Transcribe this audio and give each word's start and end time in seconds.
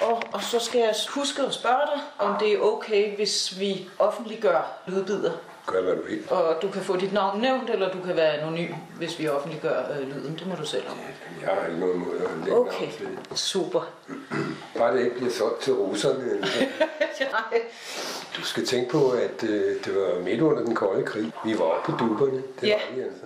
Og, 0.00 0.22
og 0.32 0.42
så 0.42 0.58
skal 0.58 0.80
jeg 0.80 0.94
huske 1.08 1.42
at 1.42 1.54
spørge 1.54 1.86
dig, 1.94 2.00
om 2.18 2.34
det 2.40 2.52
er 2.52 2.60
okay, 2.60 3.16
hvis 3.16 3.60
vi 3.60 3.88
offentliggør 3.98 4.72
lydbider. 4.86 5.32
Gør, 5.66 5.82
hvad 5.82 5.96
du 5.96 6.02
vil. 6.02 6.22
Og 6.30 6.56
du 6.62 6.68
kan 6.70 6.82
få 6.82 6.96
dit 6.96 7.12
navn 7.12 7.40
nævnt, 7.40 7.70
eller 7.70 7.92
du 7.92 7.98
kan 8.06 8.16
være 8.16 8.32
anonym, 8.32 8.72
hvis 8.96 9.18
vi 9.18 9.28
offentliggør 9.28 9.82
øh, 10.00 10.08
lyden. 10.08 10.34
Det 10.38 10.46
må 10.46 10.54
du 10.54 10.64
selv 10.66 10.82
om. 10.90 10.96
Jeg 11.40 11.48
har 11.60 11.66
ikke 11.66 11.80
noget 11.80 11.96
mod 11.96 12.14
at 12.16 12.30
lægge 12.44 12.58
Okay, 12.60 12.86
navn 13.00 13.36
super. 13.36 13.80
Bare 14.78 14.96
det 14.96 15.04
ikke 15.04 15.16
bliver 15.16 15.32
solgt 15.32 15.60
til 15.60 15.72
russerne. 15.74 16.24
eller. 16.30 16.46
Nej. 17.20 17.60
Du 18.36 18.42
skal 18.42 18.66
tænke 18.66 18.90
på, 18.90 19.10
at 19.10 19.42
øh, 19.42 19.84
det 19.84 19.96
var 19.96 20.18
midt 20.20 20.40
under 20.40 20.62
den 20.64 20.74
kolde 20.74 21.02
krig. 21.06 21.32
Vi 21.44 21.58
var 21.58 21.64
oppe 21.64 21.92
på 21.92 21.98
duberne. 21.98 22.42
Det 22.60 22.66
Ja. 22.68 22.78
var 22.90 22.96
vi 22.96 23.02
altså. 23.02 23.24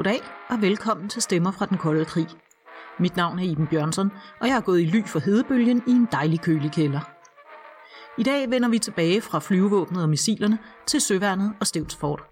Goddag 0.00 0.20
og 0.50 0.60
velkommen 0.60 1.08
til 1.08 1.22
Stemmer 1.22 1.50
fra 1.50 1.66
den 1.66 1.78
kolde 1.78 2.04
krig. 2.04 2.26
Mit 2.98 3.16
navn 3.16 3.38
er 3.38 3.42
Iben 3.42 3.66
Bjørnsson, 3.66 4.10
og 4.40 4.46
jeg 4.46 4.54
har 4.54 4.60
gået 4.60 4.80
i 4.80 4.84
ly 4.84 5.04
for 5.06 5.18
hedebølgen 5.18 5.82
i 5.86 5.90
en 5.90 6.08
dejlig 6.12 6.40
kølig 6.40 6.72
kælder. 6.72 7.00
I 8.20 8.22
dag 8.22 8.50
vender 8.50 8.68
vi 8.68 8.78
tilbage 8.78 9.20
fra 9.20 9.38
flyvevåbnet 9.38 10.02
og 10.02 10.08
missilerne 10.08 10.58
til 10.86 11.00
Søværnet 11.00 11.52
og 11.60 11.66
Stevnsfort. 11.66 12.22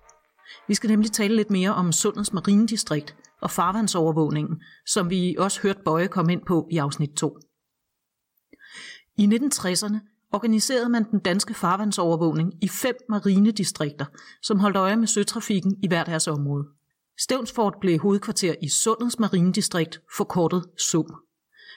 Vi 0.69 0.75
skal 0.75 0.91
nemlig 0.91 1.13
tale 1.13 1.37
lidt 1.37 1.51
mere 1.51 1.75
om 1.75 1.93
Sundets 1.93 2.33
Marinedistrikt 2.33 3.17
og 3.41 3.51
farvandsovervågningen, 3.51 4.63
som 4.87 5.11
vi 5.11 5.37
også 5.39 5.63
hørte 5.63 5.81
Bøje 5.85 6.09
komme 6.09 6.33
ind 6.33 6.43
på 6.47 6.69
i 6.71 6.79
afsnit 6.79 7.11
2. 7.11 7.39
I 9.19 9.27
1960'erne 9.27 10.29
organiserede 10.33 10.89
man 10.89 11.11
den 11.11 11.21
danske 11.21 11.55
farvandsovervågning 11.55 12.65
i 12.65 12.69
fem 12.69 12.95
marinedistrikter, 13.09 14.07
som 14.43 14.59
holdt 14.59 14.77
øje 14.77 14.97
med 14.97 15.07
søtrafikken 15.07 15.77
i 15.83 15.89
hver 15.89 16.05
deres 16.05 16.29
område. 16.29 16.78
Stevnsfort 17.21 17.75
blev 17.81 17.99
hovedkvarter 17.99 18.55
i 18.63 18.69
Sundets 18.69 19.19
Marinedistrikt, 19.19 20.01
forkortet 20.17 20.65
SUM. 20.79 21.15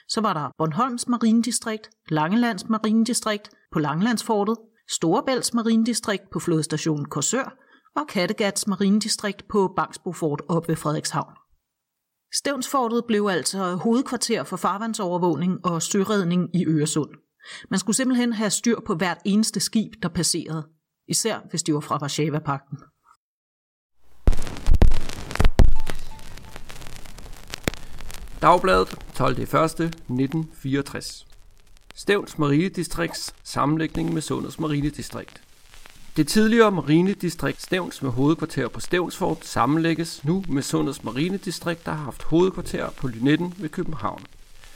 Så 0.08 0.20
var 0.20 0.32
der 0.32 0.50
Bornholms 0.58 1.08
Marinedistrikt, 1.08 1.90
Langelands 2.08 2.68
Marinedistrikt 2.68 3.50
på 3.72 3.78
Langelandsfortet, 3.78 4.56
Storebælts 4.88 5.54
Marinedistrikt 5.54 6.30
på 6.32 6.40
flodstationen 6.40 7.04
Korsør 7.04 7.56
og 7.96 8.06
Kattegats 8.08 8.66
Marinedistrikt 8.66 9.48
på 9.48 9.72
Bangsbo 9.76 10.12
Fort 10.12 10.42
op 10.48 10.68
ved 10.68 10.76
Frederikshavn. 10.76 11.34
Stevnsfortet 12.34 13.04
blev 13.08 13.28
altså 13.30 13.74
hovedkvarter 13.74 14.44
for 14.44 14.56
farvandsovervågning 14.56 15.66
og 15.66 15.82
søredning 15.82 16.56
i 16.56 16.66
Øresund. 16.66 17.10
Man 17.70 17.78
skulle 17.78 17.96
simpelthen 17.96 18.32
have 18.32 18.50
styr 18.50 18.80
på 18.86 18.94
hvert 18.94 19.18
eneste 19.24 19.60
skib, 19.60 19.92
der 20.02 20.08
passerede, 20.08 20.68
især 21.08 21.40
hvis 21.50 21.62
de 21.62 21.74
var 21.74 21.80
fra 21.80 21.98
Warszawa-pakten. 22.02 22.78
Dagbladet 28.42 28.88
12.1.1964 29.20 31.24
Stævns 31.94 32.38
Marinedistrikts 32.38 33.34
sammenlægning 33.42 34.14
med 34.14 34.22
Sundets 34.22 34.60
Marinedistrikt. 34.60 35.42
Det 36.16 36.28
tidligere 36.28 36.70
Marinedistrikt 36.70 37.62
Stævns 37.62 38.02
med 38.02 38.10
hovedkvarter 38.10 38.68
på 38.68 38.80
Stævnsfort 38.80 39.46
sammenlægges 39.46 40.24
nu 40.24 40.44
med 40.48 40.62
Sundets 40.62 41.04
Marinedistrikt, 41.04 41.86
der 41.86 41.92
har 41.92 42.04
haft 42.04 42.22
hovedkvarter 42.22 42.90
på 42.90 43.08
Lynetten 43.08 43.54
ved 43.58 43.68
København. 43.68 44.22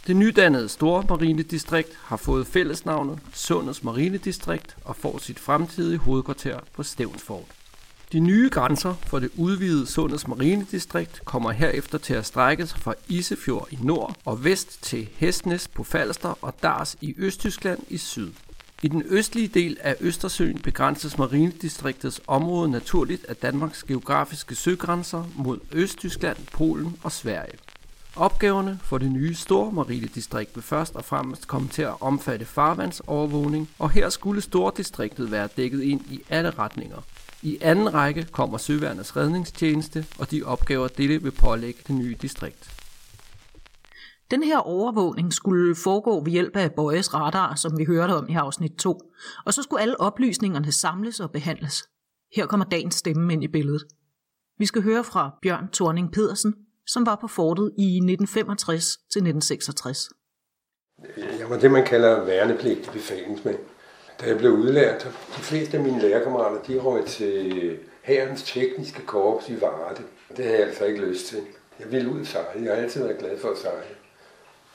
Det 0.07 0.17
nydannede 0.17 0.69
Store 0.69 1.05
Marinedistrikt 1.09 1.99
har 2.05 2.17
fået 2.17 2.47
fællesnavnet 2.47 3.19
Sundets 3.35 3.85
Marinedistrikt 3.85 4.77
og 4.85 4.97
får 4.97 5.19
sit 5.19 5.39
fremtidige 5.39 5.99
hovedkvarter 5.99 6.61
på 6.75 6.83
Stævnsfort. 6.83 7.56
De 8.13 8.21
nye 8.21 8.49
grænser 8.53 8.95
for 9.07 9.19
det 9.19 9.31
udvidede 9.37 9.87
Sundets 9.87 10.29
Marinedistrikt 10.29 11.21
kommer 11.25 11.51
herefter 11.51 11.99
til 11.99 12.15
at 12.15 12.27
strække 12.27 12.67
sig 12.67 12.81
fra 12.81 12.95
Isefjord 13.09 13.69
i 13.71 13.79
nord 13.83 14.17
og 14.25 14.45
vest 14.45 14.83
til 14.83 15.09
Hestnes 15.17 15.69
på 15.69 15.85
Falster 15.85 16.39
og 16.45 16.55
Dars 16.63 16.97
i 17.01 17.15
Østtyskland 17.19 17.79
i 17.89 17.97
syd. 17.97 18.31
I 18.83 18.89
den 18.89 19.03
østlige 19.07 19.49
del 19.49 19.77
af 19.81 19.97
Østersøen 20.01 20.59
begrænses 20.59 21.19
Marinedistriktets 21.19 22.21
område 22.27 22.71
naturligt 22.71 23.25
af 23.25 23.37
Danmarks 23.37 23.83
geografiske 23.83 24.55
søgrænser 24.55 25.25
mod 25.35 25.59
Østtyskland, 25.73 26.37
Polen 26.53 26.97
og 27.03 27.13
Sverige. 27.13 27.59
Opgaverne 28.17 28.79
for 28.83 28.99
det 28.99 29.13
nye 29.13 29.35
store 29.35 29.73
marinedistrikt 29.73 30.51
vil 30.55 30.63
først 30.63 30.97
og 30.97 31.05
fremmest 31.05 31.49
komme 31.49 31.69
til 31.69 31.83
at 31.83 31.95
omfatte 32.01 32.45
farvandsovervågning, 32.45 33.71
og 33.79 33.91
her 33.91 34.09
skulle 34.09 34.41
stordistriktet 34.41 35.31
være 35.31 35.49
dækket 35.57 35.83
ind 35.83 36.01
i 36.11 36.21
alle 36.31 36.51
retninger. 36.51 37.03
I 37.43 37.59
anden 37.61 37.95
række 37.95 38.25
kommer 38.25 38.59
Søværnets 38.59 39.17
redningstjeneste 39.17 40.07
og 40.19 40.31
de 40.31 40.43
opgaver, 40.43 40.89
dette 40.89 41.23
vil 41.23 41.31
pålægge 41.31 41.81
det 41.87 41.95
nye 41.95 42.17
distrikt. 42.23 42.71
Den 44.31 44.43
her 44.43 44.59
overvågning 44.59 45.33
skulle 45.33 45.77
foregå 45.85 46.25
ved 46.25 46.33
hjælp 46.33 46.57
af 46.57 46.73
Bøjes 46.73 47.15
radar, 47.15 47.55
som 47.55 47.79
vi 47.79 47.85
hørte 47.85 48.13
om 48.13 48.29
i 48.29 48.35
afsnit 48.35 48.73
2, 48.73 49.01
og 49.45 49.55
så 49.55 49.63
skulle 49.63 49.83
alle 49.83 50.01
oplysningerne 50.01 50.73
samles 50.73 51.21
og 51.21 51.31
behandles. 51.31 51.83
Her 52.37 52.47
kommer 52.47 52.67
dagens 52.67 52.95
stemme 52.95 53.33
ind 53.33 53.45
i 53.45 53.49
billedet. 53.49 53.83
Vi 54.59 54.67
skal 54.67 54.83
høre 54.83 55.05
fra 55.05 55.39
Bjørn 55.43 55.69
Thorning 55.73 56.13
Pedersen, 56.13 56.55
som 56.87 57.07
var 57.07 57.17
på 57.21 57.29
fortet 57.29 57.73
i 57.79 57.97
1965 57.97 58.85
til 58.87 59.19
1966. 59.19 60.09
Jeg 61.17 61.51
var 61.51 61.59
det, 61.59 61.71
man 61.71 61.85
kalder 61.85 62.25
værnepligtig 62.25 62.93
befalingsmand. 62.93 63.59
Da 64.21 64.27
jeg 64.27 64.39
blev 64.39 64.53
udlært, 64.53 65.09
de 65.37 65.43
fleste 65.43 65.77
af 65.77 65.83
mine 65.83 66.01
lærerkammerater, 66.01 66.63
de 66.63 66.79
røg 66.79 67.05
til 67.05 67.79
Hærens 68.03 68.43
Tekniske 68.43 69.07
Korps 69.07 69.49
i 69.49 69.61
Varde. 69.61 70.03
Det 70.37 70.45
havde 70.45 70.59
jeg 70.59 70.67
altså 70.67 70.85
ikke 70.85 71.01
lyst 71.01 71.27
til. 71.27 71.43
Jeg 71.81 71.93
ville 71.93 72.11
ud 72.11 72.21
og 72.21 72.27
sejle. 72.27 72.65
Jeg 72.65 72.75
har 72.75 72.83
altid 72.83 73.03
været 73.03 73.19
glad 73.19 73.39
for 73.39 73.49
at 73.51 73.59
sejle. 73.59 73.97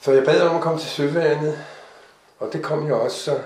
Så 0.00 0.12
jeg 0.12 0.24
bad 0.24 0.40
om 0.40 0.56
at 0.56 0.62
komme 0.62 0.80
til 0.80 0.88
Søværnet, 0.88 1.58
og 2.38 2.52
det 2.52 2.62
kom 2.62 2.86
jeg 2.86 2.94
også 2.94 3.18
så. 3.18 3.40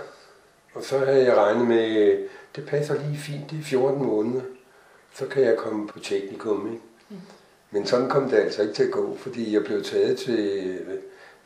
Og 0.75 0.83
så 0.83 0.99
havde 0.99 1.25
jeg 1.25 1.37
regnet 1.37 1.67
med, 1.67 2.19
det 2.57 2.67
passer 2.67 2.95
lige 2.95 3.19
fint, 3.19 3.51
det 3.51 3.59
er 3.59 3.65
14 3.65 4.05
måneder. 4.05 4.43
Så 5.15 5.27
kan 5.27 5.43
jeg 5.43 5.57
komme 5.57 5.89
på 5.89 5.99
teknikum, 5.99 6.73
ikke? 6.73 6.83
Men 7.71 7.87
sådan 7.87 8.09
kom 8.09 8.31
det 8.31 8.37
altså 8.37 8.63
ikke 8.63 8.75
til 8.75 8.83
at 8.83 8.91
gå, 8.91 9.17
fordi 9.17 9.55
jeg 9.55 9.65
blev 9.65 9.83
taget 9.85 10.19
til 10.19 10.79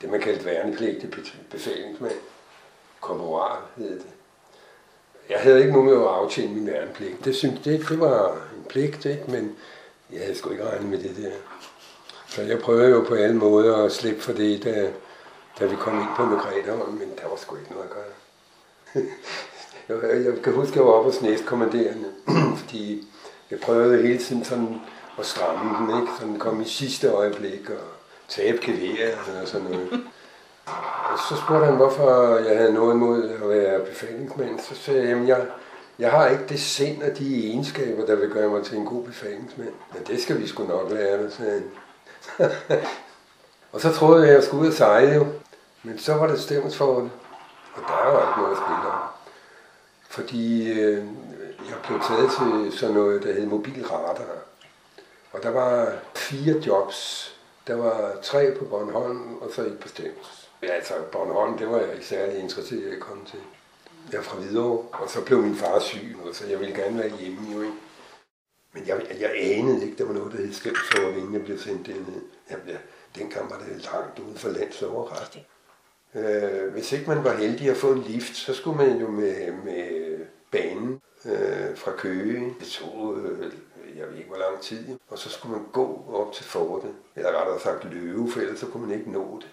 det, 0.01 0.11
man 0.11 0.21
kaldte 0.21 0.45
værnepligtig 0.45 1.11
befalingsmand. 1.51 2.15
Korporal 3.01 3.59
hed 3.77 3.91
det. 3.91 4.07
Jeg 5.31 5.41
havde 5.41 5.61
ikke 5.61 5.73
nogen 5.73 5.89
med 5.89 5.97
at 5.97 6.09
aftjene 6.09 6.55
min 6.55 6.67
værnepligt. 6.67 7.25
Det, 7.25 7.37
synes, 7.37 7.61
det, 7.65 7.89
det 7.89 8.01
var 8.01 8.33
en 8.33 8.65
pligt, 8.69 9.05
ikke? 9.05 9.25
men 9.29 9.57
jeg 10.13 10.21
havde 10.21 10.35
sgu 10.35 10.51
ikke 10.51 10.69
regnet 10.69 10.91
med 10.91 10.99
det 10.99 11.17
der. 11.17 11.31
Så 12.27 12.43
jeg 12.43 12.59
prøvede 12.59 12.91
jo 12.91 13.05
på 13.09 13.15
alle 13.15 13.37
måder 13.37 13.85
at 13.85 13.93
slippe 13.93 14.21
for 14.21 14.33
det, 14.33 14.65
da, 14.65 14.91
da 15.59 15.67
vi 15.67 15.77
kom 15.77 15.99
ind 15.99 16.09
på 16.17 16.25
Margrethe, 16.25 16.93
men 16.93 17.09
der 17.23 17.29
var 17.29 17.37
sgu 17.37 17.57
ikke 17.57 17.73
noget 17.73 17.85
at 17.85 17.91
gøre. 17.91 19.05
jeg, 20.15 20.25
jeg 20.25 20.43
kan 20.43 20.53
huske, 20.53 20.71
at 20.71 20.77
jeg 20.77 20.85
var 20.85 20.93
oppe 20.93 21.11
hos 21.11 21.23
næstkommanderende, 21.23 22.09
fordi 22.61 23.09
jeg 23.51 23.61
prøvede 23.61 24.03
hele 24.03 24.19
tiden 24.19 24.45
sådan 24.45 24.81
at 25.19 25.27
stramme 25.27 25.87
den, 25.87 26.01
ikke? 26.01 26.13
så 26.21 26.27
den 26.27 26.39
kom 26.39 26.61
i 26.61 26.65
sidste 26.65 27.09
øjeblik, 27.09 27.71
og 27.71 27.87
tabe 28.29 28.59
geværet 28.63 29.41
og 29.43 29.49
sådan 29.49 29.67
noget. 29.71 30.05
Så 31.29 31.37
spurgte 31.37 31.67
han, 31.67 31.77
hvorfor 31.77 32.37
jeg 32.37 32.59
havde 32.59 32.73
noget 32.73 32.95
imod 32.95 33.31
at 33.31 33.49
være 33.49 33.81
befalingsmand. 33.81 34.61
Så 34.61 34.75
sagde 34.75 35.09
jeg, 35.09 35.19
at 35.19 35.29
jeg, 35.29 35.47
jeg 35.99 36.11
har 36.11 36.27
ikke 36.27 36.47
det 36.49 36.61
sind 36.61 37.03
og 37.03 37.19
de 37.19 37.49
egenskaber, 37.49 38.07
der 38.07 38.15
vil 38.15 38.31
gøre 38.31 38.49
mig 38.49 38.65
til 38.65 38.77
en 38.77 38.87
god 38.87 39.05
befalingsmand. 39.05 39.73
Men 39.95 40.03
det 40.07 40.23
skal 40.23 40.41
vi 40.41 40.47
sgu 40.47 40.67
nok 40.67 40.91
lære 40.91 41.23
dig, 41.23 41.33
sagde 41.33 41.63
han. 42.39 42.51
og 43.73 43.81
så 43.81 43.93
troede 43.93 44.23
jeg, 44.23 44.29
at 44.29 44.35
jeg 44.35 44.45
skulle 44.45 44.63
ud 44.63 44.69
og 44.69 44.73
sejle 44.73 45.15
jo. 45.15 45.27
Men 45.83 45.99
så 45.99 46.15
var 46.15 46.27
det 46.27 46.41
stemmesforhold, 46.41 47.11
Og 47.75 47.83
der 47.89 48.13
var 48.13 48.29
ikke 48.29 48.41
noget 48.41 48.57
at 48.57 48.63
spille 48.63 48.93
om. 48.93 49.01
Fordi 50.09 50.73
øh, 50.73 51.05
jeg 51.69 51.77
blev 51.87 52.01
taget 52.01 52.31
til 52.31 52.79
sådan 52.79 52.95
noget, 52.95 53.23
der 53.23 53.33
hed 53.33 53.47
mobilradar. 53.47 54.25
Og 55.33 55.43
der 55.43 55.51
var 55.51 55.93
fire 56.15 56.55
jobs. 56.67 57.31
Der 57.67 57.75
var 57.75 58.13
tre 58.23 58.57
på 58.59 58.65
Bornholm, 58.65 59.39
og 59.41 59.49
så 59.55 59.63
et 59.63 59.79
på 59.79 59.89
Stevns. 59.89 60.50
Ja, 60.63 60.69
altså 60.69 60.95
Bornholm, 61.13 61.59
det 61.59 61.71
var 61.71 61.81
jeg 61.81 61.93
ikke 61.93 62.07
særlig 62.07 62.39
interesseret 62.39 62.81
i 62.81 62.95
at 62.95 63.01
komme 63.01 63.25
til. 63.27 63.39
Jeg 64.13 64.19
er 64.19 64.23
fra 64.23 64.39
Hvidovre, 64.39 65.01
og 65.01 65.11
så 65.11 65.25
blev 65.25 65.43
min 65.43 65.57
far 65.57 65.79
syg, 65.79 66.17
og 66.25 66.35
så 66.35 66.47
jeg 66.47 66.61
ville 66.61 66.75
gerne 66.75 66.99
være 66.99 67.17
hjemme 67.19 67.53
jo 67.55 67.63
ikke. 67.63 67.77
Men 68.73 68.87
jeg, 68.87 69.17
jeg 69.21 69.33
anede 69.37 69.85
ikke, 69.85 69.99
der 69.99 70.05
var 70.05 70.15
noget, 70.15 70.33
der 70.33 70.39
hed 70.39 70.53
skældsår, 70.53 71.09
inden 71.09 71.35
jeg 71.35 71.45
blev 71.45 71.59
sendt 71.59 71.87
derned. 71.87 72.23
Jamen, 72.51 72.67
ja, 72.69 72.77
dengang 73.17 73.51
var 73.51 73.59
det 73.59 73.91
langt 73.93 74.19
ude 74.19 74.39
for 74.39 74.49
lands 74.49 74.83
overret. 74.83 75.45
Øh, 76.15 76.73
hvis 76.73 76.93
ikke 76.93 77.11
man 77.11 77.25
var 77.25 77.37
heldig 77.37 77.71
at 77.71 77.77
få 77.77 77.93
en 77.93 78.03
lift, 78.03 78.37
så 78.37 78.55
skulle 78.55 78.77
man 78.77 78.97
jo 78.97 79.11
med, 79.11 79.53
med 79.65 80.19
banen 80.51 81.01
øh, 81.25 81.77
fra 81.77 81.93
Køge. 81.97 82.55
Det 82.61 82.69
tog, 82.69 83.19
øh, 83.19 83.53
jeg 83.97 84.09
ved 84.09 84.17
ikke 84.17 84.29
hvor 84.29 84.39
lang 84.39 84.61
tid, 84.61 84.99
og 85.09 85.19
så 85.19 85.31
skulle 85.31 85.57
man 85.57 85.67
gå 85.73 86.05
op 86.13 86.33
til 86.33 86.45
fortet, 86.45 86.95
eller 87.17 87.41
rettere 87.41 87.61
sagt 87.61 87.85
løbe, 87.85 88.31
for 88.31 88.41
ellers 88.41 88.59
så 88.59 88.67
kunne 88.67 88.87
man 88.87 88.99
ikke 88.99 89.13
nå 89.13 89.39
det. 89.41 89.49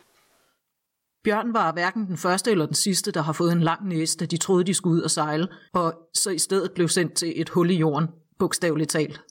Bjørn 1.23 1.53
var 1.53 1.71
hverken 1.71 2.07
den 2.07 2.17
første 2.17 2.51
eller 2.51 2.65
den 2.65 2.75
sidste, 2.75 3.11
der 3.11 3.21
har 3.21 3.33
fået 3.33 3.51
en 3.51 3.61
lang 3.61 3.87
næse, 3.87 4.17
da 4.17 4.25
de 4.25 4.37
troede, 4.37 4.63
de 4.63 4.73
skulle 4.73 4.97
ud 4.97 5.01
og 5.01 5.11
sejle, 5.11 5.47
og 5.73 5.93
så 6.13 6.29
i 6.29 6.37
stedet 6.37 6.71
blev 6.71 6.87
sendt 6.87 7.13
til 7.13 7.41
et 7.41 7.49
hul 7.49 7.69
i 7.69 7.75
jorden, 7.75 8.07
bogstaveligt 8.39 8.89
talt. 8.89 9.21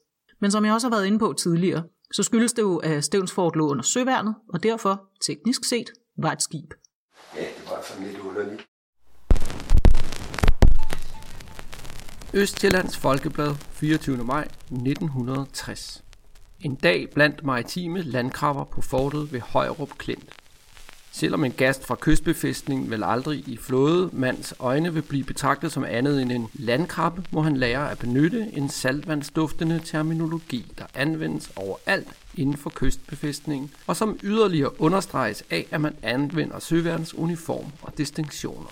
Men 0.41 0.51
som 0.51 0.65
jeg 0.65 0.75
også 0.75 0.89
har 0.89 0.97
været 0.97 1.07
inde 1.07 1.19
på 1.19 1.33
tidligere, 1.33 1.83
så 2.13 2.23
skyldes 2.23 2.53
det 2.53 2.63
jo, 2.63 2.77
at 2.77 3.05
Stevnsfort 3.05 3.57
lå 3.57 3.69
under 3.71 3.83
søværnet, 3.83 4.35
og 4.55 4.63
derfor, 4.63 5.03
teknisk 5.27 5.65
set, 5.65 5.91
var 6.19 6.33
et 6.33 6.43
skib. 6.43 6.75
Ja, 7.37 7.41
det 7.41 7.71
var 7.71 7.83
sådan 7.83 8.07
lidt 8.07 8.19
underligt. 8.19 8.67
Østjyllands 12.35 12.97
Folkeblad, 12.97 13.55
24. 13.55 14.25
maj 14.25 14.43
1960. 14.43 16.05
En 16.61 16.75
dag 16.75 17.11
blandt 17.15 17.45
maritime 17.45 18.03
landkrabber 18.03 18.65
på 18.65 18.81
fortet 18.81 19.33
ved 19.33 19.41
Højrup 19.41 19.91
Klint. 19.99 20.46
Selvom 21.17 21.45
en 21.45 21.53
gast 21.53 21.87
fra 21.87 21.97
kystbefæstningen 22.01 22.91
vel 22.91 23.05
aldrig 23.05 23.39
i 23.49 23.57
flådemands 23.57 24.55
øjne 24.59 24.95
vil 24.95 25.03
blive 25.03 25.25
betragtet 25.25 25.73
som 25.73 25.85
andet 25.85 26.23
end 26.23 26.33
en 26.33 26.49
landkrabbe, 26.55 27.25
må 27.31 27.43
han 27.43 27.57
lære 27.57 27.91
at 27.91 27.99
benytte 27.99 28.51
en 28.53 28.69
saltvandsduftende 28.69 29.81
terminologi, 29.85 30.73
der 30.79 30.85
anvendes 30.95 31.51
overalt 31.57 32.09
inden 32.35 32.57
for 32.57 32.73
kystbefæstningen, 32.75 33.71
og 33.87 33.97
som 33.97 34.19
yderligere 34.23 34.81
understreges 34.81 35.45
af, 35.51 35.67
at 35.71 35.81
man 35.81 35.97
anvender 36.03 36.59
søværens 36.59 37.15
uniform 37.15 37.73
og 37.83 37.99
distinktioner. 37.99 38.71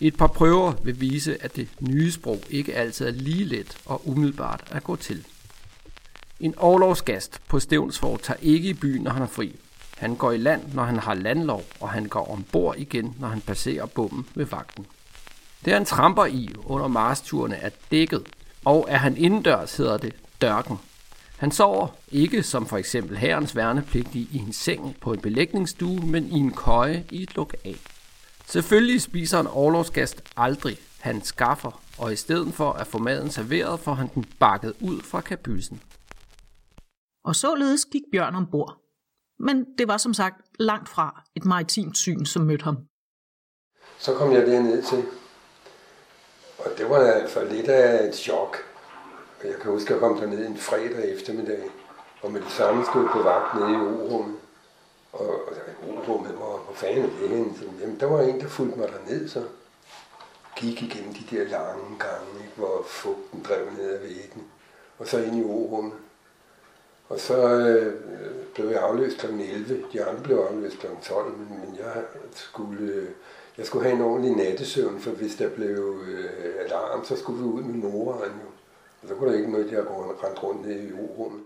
Et 0.00 0.16
par 0.16 0.26
prøver 0.26 0.72
vil 0.84 1.00
vise, 1.00 1.44
at 1.44 1.56
det 1.56 1.68
nye 1.80 2.12
sprog 2.12 2.40
ikke 2.50 2.74
altid 2.74 3.06
er 3.06 3.10
lige 3.10 3.44
let 3.44 3.76
og 3.86 4.08
umiddelbart 4.08 4.64
at 4.70 4.84
gå 4.84 4.96
til. 4.96 5.26
En 6.40 6.54
overlovsgast 6.58 7.40
på 7.48 7.60
Stevnsfort 7.60 8.20
tager 8.20 8.38
ikke 8.42 8.68
i 8.68 8.74
byen, 8.74 9.02
når 9.02 9.10
han 9.10 9.22
er 9.22 9.26
fri. 9.26 9.56
Han 10.04 10.16
går 10.16 10.32
i 10.32 10.36
land, 10.36 10.62
når 10.74 10.84
han 10.84 10.98
har 10.98 11.14
landlov, 11.14 11.62
og 11.80 11.90
han 11.90 12.06
går 12.06 12.30
ombord 12.30 12.76
igen, 12.78 13.16
når 13.20 13.28
han 13.28 13.40
passerer 13.40 13.86
bommen 13.86 14.26
ved 14.34 14.44
vagten. 14.44 14.86
Det 15.64 15.72
han 15.72 15.84
tramper 15.84 16.24
i 16.24 16.50
under 16.64 16.86
marsturene 16.88 17.56
er 17.56 17.70
dækket, 17.90 18.22
og 18.64 18.86
er 18.90 18.96
han 18.96 19.16
indendørs 19.16 19.76
hedder 19.76 19.96
det 19.96 20.14
dørken. 20.40 20.76
Han 21.36 21.50
sover 21.50 21.88
ikke 22.08 22.42
som 22.42 22.66
for 22.66 22.76
eksempel 22.76 23.16
herrens 23.16 23.56
værnepligtige 23.56 24.28
i 24.32 24.38
en 24.38 24.52
seng 24.52 24.96
på 25.00 25.12
en 25.12 25.20
belægningsstue, 25.20 26.00
men 26.00 26.26
i 26.26 26.38
en 26.38 26.52
køje 26.52 27.04
i 27.10 27.22
et 27.22 27.36
lokal. 27.36 27.78
Selvfølgelig 28.46 29.02
spiser 29.02 29.40
en 29.40 29.46
overlovsgast 29.46 30.22
aldrig. 30.36 30.76
Han 31.00 31.22
skaffer, 31.22 31.80
og 31.98 32.12
i 32.12 32.16
stedet 32.16 32.54
for 32.54 32.72
at 32.72 32.86
få 32.86 32.98
maden 32.98 33.30
serveret, 33.30 33.80
får 33.80 33.94
han 33.94 34.08
den 34.14 34.24
bakket 34.38 34.72
ud 34.80 35.00
fra 35.02 35.20
kabysen. 35.20 35.80
Og 37.24 37.36
således 37.36 37.84
gik 37.92 38.02
Bjørn 38.12 38.34
ombord. 38.34 38.83
Men 39.38 39.66
det 39.78 39.88
var 39.88 39.96
som 39.96 40.14
sagt 40.14 40.36
langt 40.58 40.88
fra 40.88 41.22
et 41.36 41.44
maritimt 41.44 41.96
syn, 41.96 42.24
som 42.24 42.42
mødte 42.42 42.64
ham. 42.64 42.76
Så 43.98 44.14
kom 44.14 44.32
jeg 44.32 44.46
derned 44.46 44.82
til, 44.82 45.04
og 46.58 46.70
det 46.78 46.90
var 46.90 47.00
altså 47.00 47.44
lidt 47.44 47.68
af 47.68 48.08
et 48.08 48.14
chok. 48.14 48.56
Og 49.40 49.46
jeg 49.50 49.54
kan 49.62 49.70
huske, 49.70 49.94
at 49.94 50.00
jeg 50.00 50.08
kom 50.08 50.18
derned 50.20 50.46
en 50.46 50.58
fredag 50.58 51.14
eftermiddag, 51.14 51.62
og 52.22 52.32
med 52.32 52.40
det 52.40 52.50
samme 52.50 52.84
skulle 52.84 53.08
på 53.08 53.22
vagt 53.22 53.54
nede 53.54 53.72
i 53.72 53.76
urummet. 53.76 54.36
Og, 55.12 55.48
og 55.48 55.52
O-rummet, 55.88 56.32
hvor, 56.32 56.58
hvor 56.64 56.74
fanden 56.74 57.04
er 57.04 57.20
det 57.20 57.28
henne? 57.28 57.54
Så, 57.58 57.64
Jamen, 57.80 58.00
der 58.00 58.06
var 58.06 58.20
en, 58.20 58.40
der 58.40 58.48
fulgte 58.48 58.78
mig 58.78 58.88
derned, 58.88 59.28
så 59.28 59.44
gik 60.56 60.82
igennem 60.82 61.14
de 61.14 61.36
der 61.36 61.44
lange 61.44 61.98
gange, 61.98 62.44
ikke, 62.44 62.56
hvor 62.56 62.82
fugten 62.86 63.42
drev 63.48 63.70
ned 63.70 63.90
ad 63.90 64.00
væggen. 64.00 64.42
Og 64.98 65.06
så 65.06 65.18
ind 65.18 65.36
i 65.36 65.42
urummet. 65.42 65.92
Og 67.08 67.20
så 67.20 67.58
øh, 67.58 67.94
blev 68.54 68.68
jeg 68.68 68.82
afløst 68.82 69.18
kl. 69.18 69.26
11. 69.26 69.84
De 69.92 70.04
andre 70.04 70.22
blev 70.22 70.36
afløst 70.36 70.78
kl. 70.78 70.86
12, 71.02 71.38
men, 71.38 71.48
men 71.48 71.76
jeg 71.78 72.04
skulle, 72.32 72.92
øh, 72.92 73.08
jeg 73.58 73.66
skulle 73.66 73.84
have 73.84 73.96
en 73.96 74.02
ordentlig 74.02 74.36
nattesøvn, 74.36 75.00
for 75.00 75.10
hvis 75.10 75.36
der 75.36 75.50
blev 75.50 76.02
øh, 76.08 76.54
alarm, 76.64 77.04
så 77.04 77.16
skulle 77.16 77.38
vi 77.38 77.44
ud 77.44 77.62
med 77.62 77.90
moren 77.90 78.30
jo. 78.30 78.48
Og 79.02 79.08
så 79.08 79.14
kunne 79.14 79.30
der 79.30 79.38
ikke 79.38 79.52
noget, 79.52 79.72
jeg 79.72 79.84
kunne 79.84 80.12
rende 80.24 80.40
rundt 80.40 80.66
ned 80.66 80.88
i 80.88 80.92
O-rummet. 80.92 81.42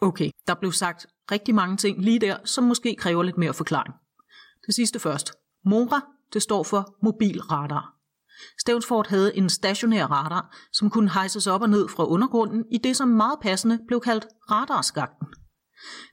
Okay, 0.00 0.30
der 0.46 0.54
blev 0.54 0.72
sagt 0.72 1.06
rigtig 1.30 1.54
mange 1.54 1.76
ting 1.76 1.98
lige 1.98 2.18
der, 2.18 2.36
som 2.44 2.64
måske 2.64 2.96
kræver 2.98 3.22
lidt 3.22 3.38
mere 3.38 3.54
forklaring. 3.54 3.94
Det 4.66 4.74
sidste 4.74 4.98
først. 4.98 5.32
MORA, 5.64 6.00
det 6.32 6.42
står 6.42 6.62
for 6.62 6.96
mobilradar 7.02 7.95
radar. 8.68 9.08
Havde 9.08 9.36
en 9.36 9.50
stationær 9.50 10.06
radar, 10.06 10.56
som 10.72 10.90
kunne 10.90 11.10
hejses 11.10 11.46
op 11.46 11.62
og 11.62 11.70
ned 11.70 11.88
fra 11.88 12.06
undergrunden 12.06 12.64
i 12.72 12.78
det, 12.78 12.96
som 12.96 13.08
meget 13.08 13.38
passende 13.42 13.78
blev 13.88 14.00
kaldt 14.00 14.26
radarskakten. 14.50 15.26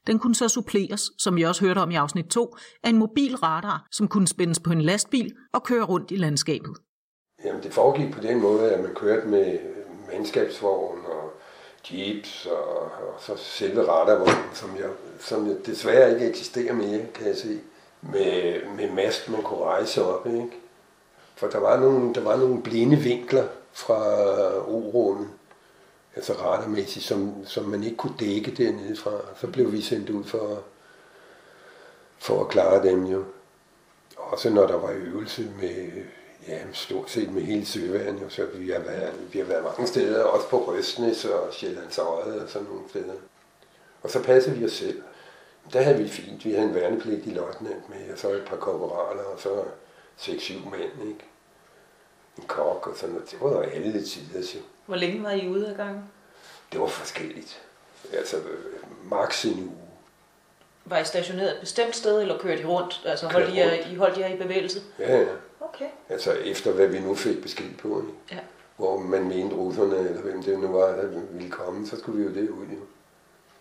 Den 0.07 0.19
kunne 0.19 0.35
så 0.35 0.47
suppleres, 0.47 1.01
som 1.17 1.37
jeg 1.37 1.47
også 1.47 1.65
hørte 1.65 1.79
om 1.79 1.91
i 1.91 1.95
afsnit 1.95 2.25
2, 2.25 2.55
af 2.83 2.89
en 2.89 2.97
mobil 2.97 3.35
radar, 3.35 3.87
som 3.91 4.07
kunne 4.07 4.27
spændes 4.27 4.59
på 4.59 4.71
en 4.71 4.81
lastbil 4.81 5.31
og 5.53 5.63
køre 5.63 5.83
rundt 5.83 6.11
i 6.11 6.15
landskabet. 6.15 6.73
Jamen, 7.45 7.63
det 7.63 7.73
foregik 7.73 8.13
på 8.13 8.21
den 8.21 8.41
måde, 8.41 8.71
at 8.71 8.83
man 8.83 8.95
kørte 8.95 9.27
med 9.27 9.59
mandskabsvogn 10.11 10.99
og 11.05 11.33
jeeps 11.91 12.45
og, 12.45 12.81
og 12.81 13.15
så 13.19 13.35
selve 13.37 13.91
radarvognen, 13.91 14.53
som, 14.53 14.75
jeg, 14.75 14.89
som 15.19 15.47
jeg 15.47 15.55
desværre 15.65 16.13
ikke 16.13 16.29
eksisterer 16.29 16.73
mere, 16.73 17.05
kan 17.13 17.27
jeg 17.27 17.37
se, 17.37 17.59
med, 18.01 18.61
med 18.77 18.91
mast, 18.91 19.29
man 19.29 19.41
kunne 19.41 19.63
rejse 19.63 20.03
op, 20.03 20.27
ikke? 20.27 20.62
For 21.43 21.49
der 21.49 21.59
var 21.59 21.79
nogle, 21.79 22.13
der 22.13 22.21
var 22.21 22.35
nogle 22.35 22.61
blinde 22.61 22.97
vinkler 22.97 23.47
fra 23.71 24.21
øh, 24.21 24.75
orummet, 24.75 25.29
altså 26.15 26.33
radarmæssigt, 26.33 27.05
som, 27.05 27.45
som 27.45 27.65
man 27.65 27.83
ikke 27.83 27.97
kunne 27.97 28.15
dække 28.19 28.51
dernede 28.51 28.95
fra. 28.95 29.11
Så 29.41 29.47
blev 29.47 29.71
vi 29.71 29.81
sendt 29.81 30.09
ud 30.09 30.23
for, 30.23 30.63
for 32.17 32.41
at 32.41 32.49
klare 32.49 32.83
dem 32.83 33.05
jo. 33.05 33.23
Også 34.17 34.49
når 34.49 34.67
der 34.67 34.77
var 34.77 34.91
øvelse 34.91 35.51
med, 35.61 35.91
ja, 36.47 36.59
stort 36.73 37.09
set 37.09 37.33
med 37.33 37.41
hele 37.41 37.65
søværen, 37.65 38.19
så 38.29 38.45
vi 38.45 38.69
har, 38.69 38.79
været, 38.79 39.13
vi 39.33 39.39
har 39.39 39.45
været 39.45 39.63
mange 39.63 39.87
steder, 39.87 40.23
også 40.23 40.47
på 40.49 40.57
Røstnes 40.57 41.25
og 41.25 41.53
Sjællands 41.53 41.97
Øje 41.97 42.41
og 42.41 42.49
sådan 42.49 42.67
nogle 42.67 42.89
steder. 42.89 43.13
Og 44.03 44.09
så 44.09 44.23
passede 44.23 44.55
vi 44.55 44.65
os 44.65 44.71
selv. 44.71 45.01
Der 45.73 45.81
havde 45.81 45.97
vi 45.97 46.09
fint. 46.09 46.45
Vi 46.45 46.51
havde 46.51 46.67
en 46.69 46.75
værnepligtig 46.75 47.33
løjtnant 47.33 47.89
med, 47.89 48.13
og 48.13 48.19
så 48.19 48.29
et 48.29 48.45
par 48.47 48.57
korporaler, 48.57 49.23
og 49.23 49.39
så 49.39 49.63
6-7 50.17 50.69
mænd, 50.69 51.09
ikke? 51.09 51.32
En 52.37 52.43
kok 52.47 52.87
og 52.87 52.97
sådan 52.97 53.15
noget. 53.15 53.31
Det 53.31 53.41
var 53.41 53.49
jo 53.49 53.59
alle 53.59 54.03
tider, 54.03 54.43
så. 54.45 54.57
Hvor 54.85 54.95
længe 54.95 55.23
var 55.23 55.31
I 55.31 55.49
ude 55.49 55.69
af 55.69 55.75
gangen? 55.77 56.03
Det 56.71 56.79
var 56.81 56.87
forskelligt. 56.87 57.61
Altså, 58.13 58.37
maks 59.03 59.45
en 59.45 59.59
uge. 59.59 59.77
Var 60.85 60.97
I 60.97 61.05
stationeret 61.05 61.53
et 61.53 61.59
bestemt 61.59 61.95
sted, 61.95 62.21
eller 62.21 62.39
kørte 62.39 62.61
I 62.61 62.65
rundt? 62.65 63.01
Altså 63.05 63.27
holdt 63.27 63.55
I, 63.55 63.63
rundt. 63.63 63.87
I 63.91 63.95
holdt 63.95 64.17
jer 64.17 64.27
i 64.27 64.37
bevægelse? 64.37 64.81
Ja, 64.99 65.17
ja. 65.19 65.25
Okay. 65.59 65.89
Altså 66.09 66.31
efter 66.31 66.71
hvad 66.71 66.87
vi 66.87 66.99
nu 66.99 67.15
fik 67.15 67.41
besked 67.41 67.77
på, 67.81 68.01
ikke? 68.01 68.13
Ja. 68.31 68.39
Hvor 68.77 68.97
man 68.99 69.23
mente 69.27 69.55
russerne, 69.55 69.97
eller 69.97 70.21
hvem 70.21 70.43
det 70.43 70.59
nu 70.59 70.67
var, 70.67 70.87
der 70.87 71.07
ville 71.31 71.51
komme, 71.51 71.87
så 71.87 71.99
skulle 71.99 72.17
vi 72.17 72.23
jo 72.23 72.45
derud, 72.45 72.65
jo. 72.65 72.79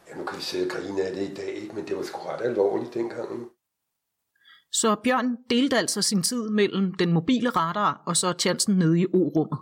Ja, 0.09 0.15
nu 0.17 0.25
kan 0.25 0.39
vi 0.39 0.43
sidde 0.43 0.67
og 0.67 0.71
grine 0.71 1.03
af 1.03 1.15
det 1.15 1.23
i 1.23 1.35
dag, 1.35 1.49
ikke? 1.49 1.75
men 1.75 1.89
det 1.89 1.97
var 1.97 2.03
sgu 2.03 2.21
ret 2.29 2.41
alvorligt 2.41 2.95
dengang. 2.95 3.33
Ikke? 3.33 3.45
Så 4.73 4.97
Bjørn 5.05 5.37
delte 5.51 5.79
altså 5.79 6.03
sin 6.03 6.23
tid 6.23 6.51
mellem 6.51 6.95
den 6.95 7.13
mobile 7.13 7.51
radar 7.51 8.03
og 8.07 8.17
så 8.17 8.35
chancen 8.39 8.79
nede 8.79 9.01
i 9.01 9.07
O-rummet. 9.07 9.59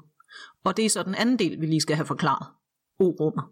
Og 0.64 0.76
det 0.76 0.84
er 0.84 0.90
så 0.90 1.02
den 1.02 1.14
anden 1.14 1.38
del, 1.38 1.60
vi 1.60 1.66
lige 1.66 1.80
skal 1.80 1.96
have 1.96 2.06
forklaret. 2.06 2.46
O-rummet. 2.98 3.44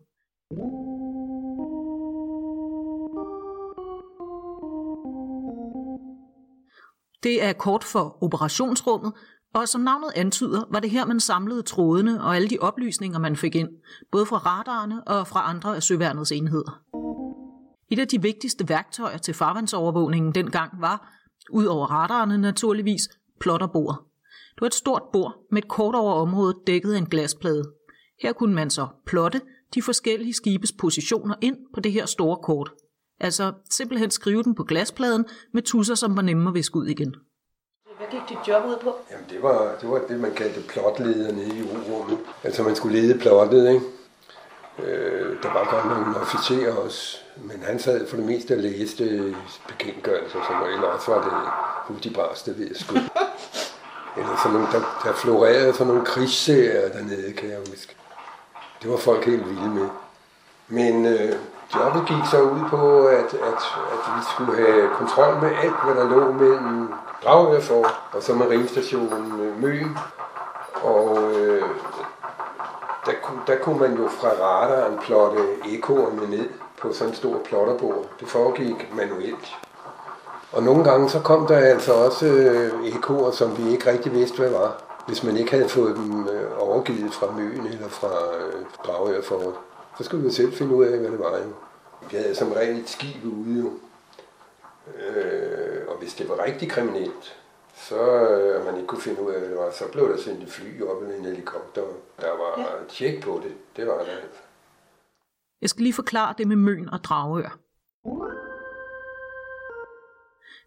Det 7.23 7.45
er 7.45 7.53
kort 7.53 7.85
for 7.85 8.25
operationsrummet, 8.25 9.13
og 9.55 9.69
som 9.69 9.81
navnet 9.81 10.13
antyder, 10.17 10.65
var 10.73 10.81
det 10.81 10.91
her, 10.91 11.07
man 11.07 11.21
samlede 11.21 11.63
trådene 11.63 12.23
og 12.23 12.37
alle 12.37 12.49
de 12.49 12.59
oplysninger, 12.61 13.19
man 13.19 13.37
fik 13.37 13.55
ind, 13.55 13.69
både 14.13 14.27
fra 14.27 14.37
radarerne 14.37 15.09
og 15.09 15.27
fra 15.27 15.51
andre 15.51 15.77
af 15.77 15.83
søværnets 15.83 16.33
enheder. 16.33 16.83
Et 17.91 17.99
af 17.99 18.09
de 18.09 18.23
vigtigste 18.23 18.69
værktøjer 18.69 19.19
til 19.19 19.35
farvandsovervågningen 19.35 20.35
dengang 20.35 20.81
var, 20.81 21.18
ud 21.51 21.65
over 21.65 21.87
radarerne 21.87 22.39
naturligvis, 22.39 23.09
plotterbord. 23.41 24.05
Det 24.55 24.61
var 24.61 24.67
et 24.67 24.75
stort 24.75 25.03
bord 25.13 25.35
med 25.51 25.63
et 25.63 25.69
kort 25.69 25.95
over 25.95 26.13
området 26.13 26.57
dækket 26.67 26.93
af 26.93 26.99
en 26.99 27.07
glasplade. 27.07 27.73
Her 28.23 28.33
kunne 28.33 28.55
man 28.55 28.71
så 28.71 28.87
plotte 29.07 29.41
de 29.75 29.83
forskellige 29.83 30.35
skibes 30.35 30.73
positioner 30.73 31.35
ind 31.41 31.57
på 31.75 31.81
det 31.81 31.93
her 31.93 32.07
store 32.07 32.37
kort. 32.37 32.71
Altså 33.21 33.53
simpelthen 33.71 34.11
skrive 34.11 34.43
den 34.43 34.55
på 34.55 34.65
glaspladen 34.65 35.25
med 35.55 35.63
tusser, 35.63 35.95
som 35.95 36.17
var 36.17 36.23
nemme 36.23 36.49
at 36.49 36.55
viske 36.55 36.77
ud 36.77 36.87
igen. 36.87 37.15
Hvad 37.97 38.07
gik 38.11 38.29
dit 38.29 38.49
job 38.49 38.65
ud 38.69 38.77
på? 38.83 38.95
Jamen 39.11 39.27
det 39.31 39.43
var, 39.43 39.77
det 39.81 39.89
var 39.89 40.01
det, 40.09 40.21
man 40.21 40.35
kaldte 40.35 40.61
plotleder 40.69 41.33
nede 41.33 41.59
i 41.59 41.63
rummet. 41.63 42.19
Altså 42.45 42.63
man 42.63 42.77
skulle 42.77 43.01
lede 43.01 43.19
plottet, 43.19 43.73
ikke? 43.73 43.87
Øh, 44.85 45.43
der 45.43 45.53
var 45.53 45.69
godt 45.71 45.85
nogle 45.85 46.21
officerer 46.21 46.77
også, 46.77 47.19
men 47.37 47.63
han 47.63 47.79
sad 47.79 48.09
for 48.09 48.17
det 48.17 48.27
meste 48.27 48.55
og 48.55 48.59
læste 48.59 49.35
bekendtgørelser, 49.69 50.39
som 50.47 50.63
eller 50.63 50.89
også 50.89 51.11
var 51.11 51.23
det 51.23 51.33
hudibræste 51.87 52.59
ved 52.59 52.71
at 52.71 52.81
skud. 52.81 52.99
Eller 54.17 54.37
sådan 54.37 54.53
nogle, 54.53 54.69
der, 54.73 55.01
der 55.05 55.13
florerede 55.13 55.73
sådan 55.73 55.87
nogle 55.87 56.05
krigsserier 56.05 56.89
dernede, 56.89 57.33
kan 57.33 57.51
jeg 57.51 57.59
huske. 57.59 57.97
Det 58.83 58.91
var 58.91 58.97
folk 58.97 59.25
helt 59.25 59.49
vilde 59.49 59.69
med. 59.69 59.89
Men 60.69 61.07
øh, 61.07 61.33
jobbet 61.75 62.09
gik 62.09 62.31
så 62.31 62.43
ud 62.43 62.61
på, 62.71 63.07
at, 63.07 63.35
at, 63.35 63.63
at 63.93 64.01
vi 64.17 64.23
skulle 64.33 64.57
have 64.57 64.89
kontrol 64.99 65.43
med 65.43 65.51
alt, 65.63 65.85
hvad 65.85 65.95
der 65.95 66.11
lå 66.11 66.33
mellem 66.33 66.93
Dragørfort 67.25 67.95
og 68.13 68.23
så 68.23 68.35
marinestationen 68.35 69.41
øh, 69.41 69.63
Møn. 69.63 69.99
Og 70.83 71.33
øh, 71.33 71.63
der, 73.09 73.15
kunne, 73.23 73.41
der 73.47 73.57
kunne 73.59 73.79
man 73.79 73.95
jo 73.97 74.09
fra 74.09 74.29
radaren 74.29 74.99
plotte 74.99 75.43
ekoerne 75.69 76.31
ned 76.31 76.49
på 76.79 76.93
sådan 76.93 77.09
en 77.09 77.17
stor 77.17 77.41
plotterbord. 77.45 78.07
Det 78.21 78.29
foregik 78.29 78.95
manuelt. 78.95 79.57
Og 80.53 80.63
nogle 80.63 80.85
gange 80.85 81.11
så 81.11 81.21
kom 81.21 81.47
der 81.47 81.57
altså 81.57 81.93
også 81.93 82.27
øh, 82.27 82.87
ekoer, 82.87 83.31
som 83.31 83.59
vi 83.59 83.71
ikke 83.71 83.91
rigtig 83.91 84.13
vidste, 84.13 84.37
hvad 84.39 84.51
var. 84.51 84.83
Hvis 85.07 85.23
man 85.25 85.37
ikke 85.37 85.51
havde 85.51 85.69
fået 85.69 85.97
dem 85.97 86.29
øh, 86.29 86.51
overgivet 86.59 87.15
fra 87.15 87.31
Møen 87.31 87.67
eller 87.67 87.89
fra 87.89 88.37
øh, 88.37 88.65
Dragørfort. 88.87 89.55
Så 89.99 90.05
skulle 90.05 90.25
vi 90.25 90.31
selv 90.31 90.53
finde 90.53 90.75
ud 90.75 90.85
af, 90.85 90.99
hvad 90.99 91.11
det 91.11 91.19
var. 91.19 91.37
Jo. 91.37 91.53
Vi 92.11 92.17
havde 92.17 92.35
som 92.35 92.53
regel 92.53 92.81
et 92.81 92.89
skib 92.89 93.25
ude 93.25 93.61
jo. 93.61 93.71
Øh, 94.99 95.79
og 95.89 95.97
hvis 95.99 96.15
det 96.15 96.29
var 96.29 96.45
rigtig 96.45 96.71
kriminelt, 96.71 97.37
så 97.79 98.01
øh, 98.29 98.65
man 98.65 98.75
ikke 98.77 98.87
kunne 98.87 99.01
finde 99.01 99.23
ud 99.23 99.33
af, 99.33 99.41
hvad 99.41 99.51
det 99.51 99.59
var, 99.59 99.71
så 99.71 99.85
blev 99.93 100.09
der 100.09 100.17
sendt 100.17 100.43
et 100.43 100.51
fly 100.51 100.83
op 100.83 101.03
eller 101.03 101.17
en 101.17 101.25
helikopter. 101.25 101.83
Der 102.21 102.31
var 102.31 102.61
ja. 102.61 102.85
tjek 102.89 103.23
på 103.25 103.41
det. 103.45 103.53
Det 103.77 103.87
var 103.87 103.95
der 103.95 104.01
altså. 104.01 104.41
Jeg 105.61 105.71
skal 105.71 105.83
lige 105.83 105.93
forklare 105.93 106.35
det 106.39 106.49
med 106.49 106.57
Møn 106.57 106.89
og 106.89 107.05
Dragør. 107.05 107.59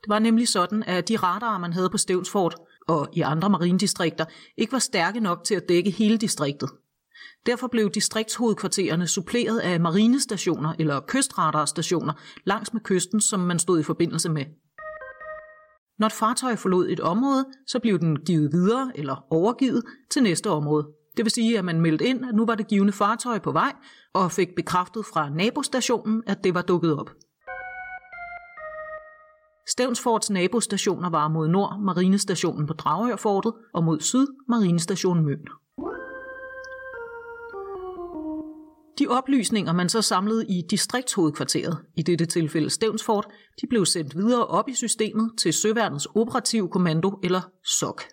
Det 0.01 0.09
var 0.09 0.19
nemlig 0.19 0.47
sådan, 0.47 0.83
at 0.83 1.07
de 1.07 1.17
radarer, 1.17 1.59
man 1.59 1.73
havde 1.73 1.89
på 1.89 1.97
Stevnsfort 1.97 2.55
og 2.87 3.09
i 3.13 3.21
andre 3.21 3.49
marinedistrikter, 3.49 4.25
ikke 4.57 4.71
var 4.71 4.79
stærke 4.79 5.19
nok 5.19 5.43
til 5.43 5.55
at 5.55 5.69
dække 5.69 5.89
hele 5.89 6.17
distriktet. 6.17 6.69
Derfor 7.45 7.67
blev 7.67 7.89
distriktshovedkvartererne 7.89 9.07
suppleret 9.07 9.59
af 9.59 9.79
marinestationer 9.79 10.73
eller 10.79 11.01
kystradarstationer 11.07 12.13
langs 12.45 12.73
med 12.73 12.81
kysten, 12.81 13.21
som 13.21 13.39
man 13.39 13.59
stod 13.59 13.79
i 13.79 13.83
forbindelse 13.83 14.29
med. 14.29 14.45
Når 16.01 16.05
et 16.07 16.13
fartøj 16.13 16.55
forlod 16.55 16.89
et 16.89 16.99
område, 16.99 17.45
så 17.67 17.79
blev 17.79 17.99
den 17.99 18.15
givet 18.15 18.51
videre 18.53 18.91
eller 18.95 19.25
overgivet 19.29 19.83
til 20.11 20.23
næste 20.23 20.49
område. 20.49 20.87
Det 21.17 21.25
vil 21.25 21.31
sige, 21.31 21.57
at 21.57 21.65
man 21.65 21.81
meldte 21.81 22.05
ind, 22.05 22.25
at 22.25 22.35
nu 22.35 22.45
var 22.45 22.55
det 22.55 22.67
givende 22.67 22.93
fartøj 22.93 23.39
på 23.39 23.51
vej, 23.51 23.73
og 24.13 24.31
fik 24.31 24.47
bekræftet 24.55 25.05
fra 25.05 25.29
nabostationen, 25.29 26.23
at 26.27 26.43
det 26.43 26.53
var 26.53 26.61
dukket 26.61 26.99
op. 26.99 27.09
Stævnsforts 29.67 30.29
nabostationer 30.29 31.09
var 31.09 31.27
mod 31.27 31.47
nord 31.47 31.79
Marinestationen 31.81 32.67
på 32.67 32.73
Dragørfortet 32.73 33.53
og 33.73 33.83
mod 33.83 33.99
syd 33.99 34.27
Marinestationen 34.49 35.25
Møn. 35.25 35.39
De 39.01 39.07
oplysninger, 39.07 39.73
man 39.73 39.89
så 39.89 40.01
samlede 40.01 40.45
i 40.47 40.61
distriktshovedkvarteret, 40.61 41.77
i 41.97 42.01
dette 42.01 42.25
tilfælde 42.25 42.69
Stævnsfort, 42.69 43.27
de 43.61 43.67
blev 43.67 43.85
sendt 43.85 44.17
videre 44.17 44.47
op 44.47 44.69
i 44.69 44.73
systemet 44.73 45.31
til 45.41 45.53
Søværnets 45.53 46.07
operative 46.15 46.69
kommando 46.69 47.19
eller 47.23 47.41
SOK. 47.63 48.03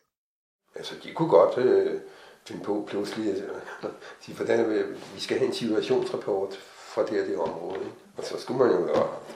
Altså, 0.75 0.95
de 1.05 1.13
kunne 1.13 1.29
godt 1.29 1.59
øh, 1.59 2.01
finde 2.47 2.65
på 2.65 2.89
pludselig 2.91 3.31
at 3.31 3.45
sige, 4.23 4.37
hvordan 4.37 4.71
vi, 4.71 4.83
vi 5.15 5.21
skal 5.21 5.39
have 5.39 5.49
en 5.49 5.55
situationsrapport 5.55 6.57
fra 6.95 7.03
det 7.03 7.11
her 7.11 7.25
det 7.25 7.37
område. 7.37 7.85
Og 8.17 8.25
så 8.25 8.41
skulle 8.41 8.59
man 8.59 8.71
jo 8.71 8.87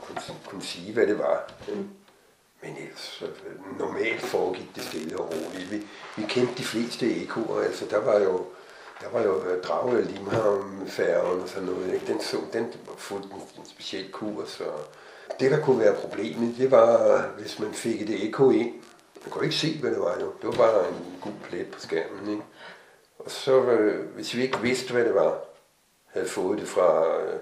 kunne, 0.07 0.21
kunne 0.47 0.63
sige, 0.63 0.93
hvad 0.93 1.07
det 1.07 1.19
var. 1.19 1.53
Men 2.63 2.77
ellers, 2.83 3.23
øh, 3.23 3.79
normalt 3.79 4.21
foregik 4.21 4.75
det 4.75 4.83
stille 4.83 5.19
og 5.19 5.25
roligt. 5.25 5.71
Vi, 5.71 5.77
vi 6.17 6.23
kendte 6.29 6.55
de 6.57 6.63
fleste 6.63 7.23
ekoer, 7.23 7.63
altså 7.63 7.87
der 7.91 7.99
var 7.99 8.19
jo 8.19 8.47
der 9.03 9.09
var 9.13 9.23
jo 9.23 9.45
øh, 9.45 9.63
Drage 9.63 10.03
Limhavn, 10.03 10.87
færgen 10.87 11.41
og 11.41 11.49
sådan 11.49 11.69
noget. 11.69 11.95
Ikke? 11.95 12.07
Den, 12.07 12.21
så, 12.21 12.37
den 12.53 12.73
fulgte 12.97 13.29
en, 13.35 13.41
en 13.59 13.67
speciel 13.67 14.13
kurs. 14.13 14.61
Og 14.61 14.81
det, 15.41 15.51
der 15.51 15.61
kunne 15.61 15.81
være 15.81 15.95
problemet, 15.95 16.55
det 16.59 16.71
var, 16.71 17.23
hvis 17.39 17.59
man 17.59 17.73
fik 17.73 18.03
et 18.03 18.25
ekko 18.25 18.51
ind. 18.51 18.73
Man 19.23 19.31
kunne 19.31 19.45
ikke 19.45 19.57
se, 19.57 19.81
hvad 19.81 19.91
det 19.91 20.01
var 20.01 20.21
jo. 20.21 20.33
Det 20.43 20.45
var 20.45 20.53
bare 20.53 20.89
en 20.89 21.19
gul 21.21 21.33
plet 21.49 21.71
på 21.71 21.81
skærmen. 21.81 22.31
Ikke? 22.31 22.43
Og 23.19 23.31
så, 23.31 23.63
øh, 23.63 24.15
hvis 24.15 24.35
vi 24.35 24.43
ikke 24.43 24.61
vidste, 24.61 24.93
hvad 24.93 25.05
det 25.05 25.15
var, 25.15 25.39
havde 26.07 26.29
fået 26.29 26.59
det 26.59 26.69
fra 26.69 27.21
øh, 27.21 27.39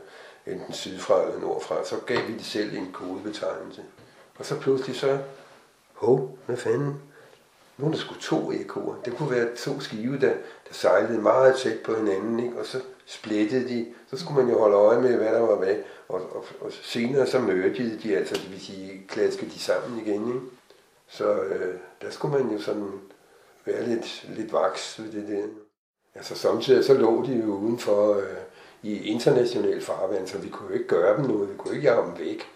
enten 0.46 0.74
sydfra 0.74 1.22
eller 1.22 1.40
nordfra, 1.40 1.84
så 1.84 1.96
gav 2.06 2.28
vi 2.28 2.32
det 2.32 2.44
selv 2.44 2.76
en 2.76 2.92
kodebetegnelse. 2.92 3.82
Og 4.38 4.46
så 4.46 4.60
pludselig 4.60 4.96
så, 4.96 5.18
hov, 5.94 6.38
hvad 6.46 6.56
fanden, 6.56 7.02
nu 7.80 7.86
er 7.86 7.90
der 7.90 7.98
sgu 7.98 8.14
to 8.14 8.52
ekoer. 8.52 8.94
Det 9.04 9.16
kunne 9.16 9.30
være 9.30 9.56
to 9.56 9.80
skive, 9.80 10.20
der, 10.20 10.32
der 10.68 10.72
sejlede 10.72 11.20
meget 11.20 11.56
tæt 11.56 11.78
på 11.84 11.94
hinanden, 11.94 12.40
ikke? 12.40 12.58
og 12.58 12.66
så 12.66 12.80
splittede 13.06 13.68
de. 13.68 13.86
Så 14.10 14.16
skulle 14.16 14.42
man 14.42 14.52
jo 14.52 14.58
holde 14.58 14.76
øje 14.76 15.00
med, 15.00 15.16
hvad 15.16 15.32
der 15.32 15.40
var 15.40 15.56
hvad. 15.56 15.76
Og, 16.08 16.20
og, 16.36 16.44
og 16.60 16.72
senere 16.82 17.26
så 17.26 17.38
mødte 17.38 17.98
de, 17.98 18.16
altså 18.16 18.34
det 18.34 18.50
vil 18.50 18.60
sige, 18.60 19.02
klaskede 19.08 19.50
de 19.50 19.58
sammen 19.58 20.06
igen. 20.06 20.28
Ikke? 20.28 20.40
Så 21.08 21.32
øh, 21.34 21.74
der 22.02 22.10
skulle 22.10 22.38
man 22.38 22.52
jo 22.52 22.62
sådan 22.62 22.92
være 23.66 23.88
lidt, 23.88 24.26
lidt 24.36 24.52
vaks 24.52 25.00
ved 25.02 25.12
det 25.12 25.28
der. 25.28 25.42
Altså 26.14 26.34
samtidig 26.34 26.84
så 26.84 26.94
lå 26.94 27.24
de 27.26 27.42
jo 27.46 27.54
udenfor 27.54 28.14
øh, 28.16 28.22
i 28.82 29.04
international 29.04 29.82
farvand, 29.82 30.26
så 30.26 30.38
vi 30.38 30.48
kunne 30.48 30.68
jo 30.68 30.74
ikke 30.74 30.88
gøre 30.88 31.16
dem 31.16 31.24
noget, 31.24 31.50
vi 31.50 31.54
kunne 31.56 31.76
ikke 31.76 31.88
jage 31.88 32.06
dem 32.06 32.18
væk. 32.18 32.46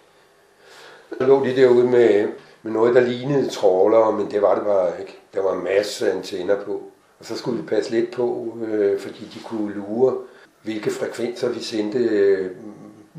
Så 1.18 1.26
lå 1.26 1.44
de 1.44 1.56
derude 1.56 1.86
med, 1.86 2.28
med 2.64 2.72
noget, 2.72 2.94
der 2.94 3.00
lignede 3.00 3.50
trawlere, 3.50 4.12
men 4.18 4.30
det 4.30 4.42
var 4.42 4.54
det 4.54 4.64
bare 4.64 5.00
ikke. 5.00 5.18
Der 5.34 5.42
var 5.42 5.54
masser 5.54 5.74
masse 5.76 6.12
antenner 6.12 6.64
på. 6.64 6.82
Og 7.18 7.24
så 7.24 7.36
skulle 7.36 7.62
vi 7.62 7.66
passe 7.68 7.90
lidt 7.90 8.12
på, 8.12 8.58
øh, 8.66 9.00
fordi 9.00 9.24
de 9.24 9.38
kunne 9.44 9.74
lure, 9.74 10.16
hvilke 10.62 10.90
frekvenser 10.90 11.52
vi 11.52 11.60
sendte 11.60 11.98
øh, 11.98 12.56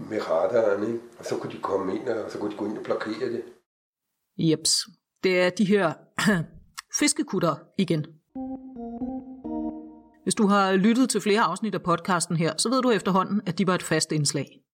med 0.10 0.30
radaren. 0.30 0.88
Ikke? 0.88 1.00
Og 1.20 1.26
så 1.26 1.38
kunne 1.38 1.52
de 1.54 1.62
komme 1.62 1.96
ind, 1.96 2.10
og 2.10 2.32
så 2.32 2.38
kunne 2.38 2.52
de 2.52 2.58
gå 2.58 2.66
ind 2.66 2.78
og 2.78 2.84
blokere 2.84 3.30
det. 3.32 3.42
Jeps. 4.38 4.72
Det 5.24 5.42
er 5.42 5.50
de 5.50 5.66
her 5.66 5.94
fiskekutter 7.00 7.56
igen. 7.78 8.06
Hvis 10.24 10.36
du 10.36 10.48
har 10.48 10.76
lyttet 10.76 11.10
til 11.10 11.22
flere 11.22 11.42
afsnit 11.42 11.76
af 11.76 11.84
podcasten 11.84 12.36
her, 12.38 12.54
så 12.58 12.70
ved 12.70 12.82
du 12.82 12.92
efterhånden, 12.92 13.42
at 13.46 13.58
de 13.58 13.68
var 13.68 13.76
et 13.76 13.84
fast 13.84 14.12
indslag. 14.12 14.65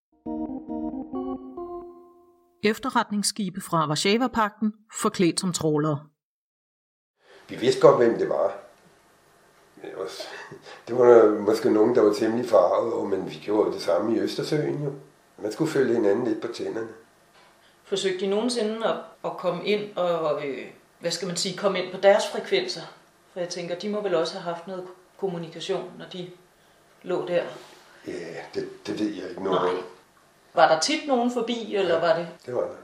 Efterretningsskibe 2.64 3.62
fra 3.62 3.88
Varsava-pakten 3.88 4.74
forklædt 5.02 5.40
som 5.40 5.54
trålere. 5.54 6.06
Vi 7.50 7.56
vidste 7.56 7.82
godt, 7.82 7.98
hvem 7.98 8.18
det 8.18 8.30
var. 8.30 8.58
Det 10.88 10.98
var 10.98 11.40
måske 11.40 11.70
nogen, 11.70 11.96
der 11.96 12.02
var 12.02 12.14
temmelig 12.14 12.50
farvet, 12.50 13.10
men 13.10 13.30
vi 13.30 13.36
gjorde 13.36 13.74
det 13.74 13.82
samme 13.82 14.16
i 14.16 14.20
Østersøen. 14.20 14.84
Jo. 14.84 14.92
Man 15.38 15.52
skulle 15.52 15.72
følge 15.72 15.94
hinanden 15.94 16.28
lidt 16.28 16.42
på 16.42 16.48
tænderne. 16.48 16.88
Forsøgte 17.84 18.26
de 18.26 18.30
nogensinde 18.30 18.88
at, 18.88 18.96
at 19.26 19.38
komme 19.38 19.66
ind 19.66 19.98
og, 19.98 20.48
øh, 20.48 20.68
hvad 21.00 21.12
skal 21.12 21.28
man 21.28 21.38
sige, 21.38 21.58
komme 21.58 21.84
ind 21.84 21.94
på 21.94 22.02
deres 22.02 22.24
frekvenser? 22.32 22.82
For 23.34 23.40
jeg 23.40 23.50
tænker, 23.50 23.76
de 23.76 23.90
må 23.90 24.02
vel 24.02 24.16
også 24.16 24.34
have 24.34 24.54
haft 24.54 24.68
noget 24.68 24.88
kommunikation, 25.18 25.92
når 25.98 26.06
de 26.14 26.30
lå 27.04 27.28
der. 27.28 27.44
Ja, 28.08 28.14
det, 28.54 28.88
det 28.88 29.00
ved 29.00 29.08
jeg 29.08 29.30
ikke 29.30 29.44
noget 29.44 29.62
Nej. 29.62 29.84
Var 30.54 30.68
der 30.68 30.80
tit 30.80 31.08
nogen 31.08 31.32
forbi, 31.32 31.76
eller 31.76 31.96
ja, 31.96 32.02
var 32.02 32.18
det? 32.18 32.28
det 32.46 32.56
var 32.56 32.62
der. 32.62 32.76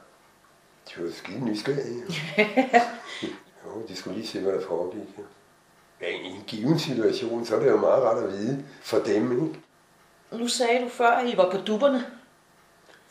De 0.90 1.04
var 1.04 1.12
skide 1.12 1.46
nysgerrige. 1.46 2.04
jo, 3.66 3.88
de 3.88 3.96
skulle 3.96 4.18
lige 4.18 4.28
se, 4.28 4.40
hvad 4.40 4.54
der 4.54 4.68
foregik. 4.68 5.18
Ja. 5.18 5.24
Ja, 6.02 6.08
i 6.08 6.26
en 6.26 6.44
given 6.48 6.80
situation, 6.80 7.46
så 7.46 7.56
er 7.56 7.60
det 7.60 7.68
jo 7.68 7.78
meget 7.78 8.04
rart 8.04 8.24
at 8.24 8.32
vide 8.32 8.66
for 8.82 8.98
dem, 8.98 9.32
ikke? 9.32 9.60
Nu 10.32 10.48
sagde 10.48 10.84
du 10.84 10.90
før, 10.90 11.08
at 11.08 11.34
I 11.34 11.38
var 11.38 11.52
på 11.52 11.58
dupperne. 11.58 12.06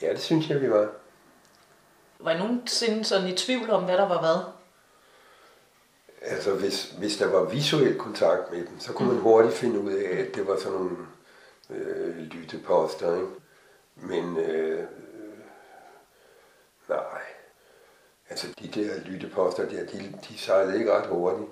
Ja, 0.02 0.10
det 0.10 0.20
synes 0.20 0.50
jeg, 0.50 0.60
vi 0.62 0.70
var. 0.70 0.88
Var 2.18 2.30
I 2.30 2.38
nogensinde 2.38 3.04
sådan 3.04 3.28
i 3.28 3.36
tvivl 3.36 3.70
om, 3.70 3.84
hvad 3.84 3.96
der 3.96 4.08
var 4.08 4.20
hvad? 4.20 4.44
Altså, 6.22 6.54
hvis, 6.54 6.94
hvis 6.98 7.16
der 7.16 7.26
var 7.26 7.44
visuel 7.44 7.98
kontakt 7.98 8.52
med 8.52 8.58
dem, 8.58 8.80
så 8.80 8.92
kunne 8.92 9.12
man 9.12 9.20
hurtigt 9.20 9.54
finde 9.54 9.80
ud 9.80 9.92
af, 9.92 10.18
at 10.18 10.34
det 10.34 10.46
var 10.46 10.56
sådan 10.56 10.78
nogle 10.78 10.96
øh, 11.70 12.16
lytteposter, 12.16 13.14
ikke? 13.14 13.26
Men 13.96 14.36
øh, 14.36 14.80
øh, 14.80 15.38
nej, 16.88 17.22
altså 18.28 18.46
de 18.60 18.68
der 18.68 19.00
lytteposter 19.00 19.68
der, 19.68 19.86
de, 19.86 20.18
de 20.28 20.38
sejlede 20.38 20.78
ikke 20.78 20.92
ret 20.92 21.06
hurtigt. 21.06 21.50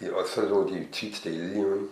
De, 0.00 0.14
og 0.14 0.26
så 0.26 0.42
lå 0.42 0.68
de 0.68 0.88
tit 0.92 1.16
stille, 1.16 1.60
jo, 1.60 1.74
ikke? 1.74 1.88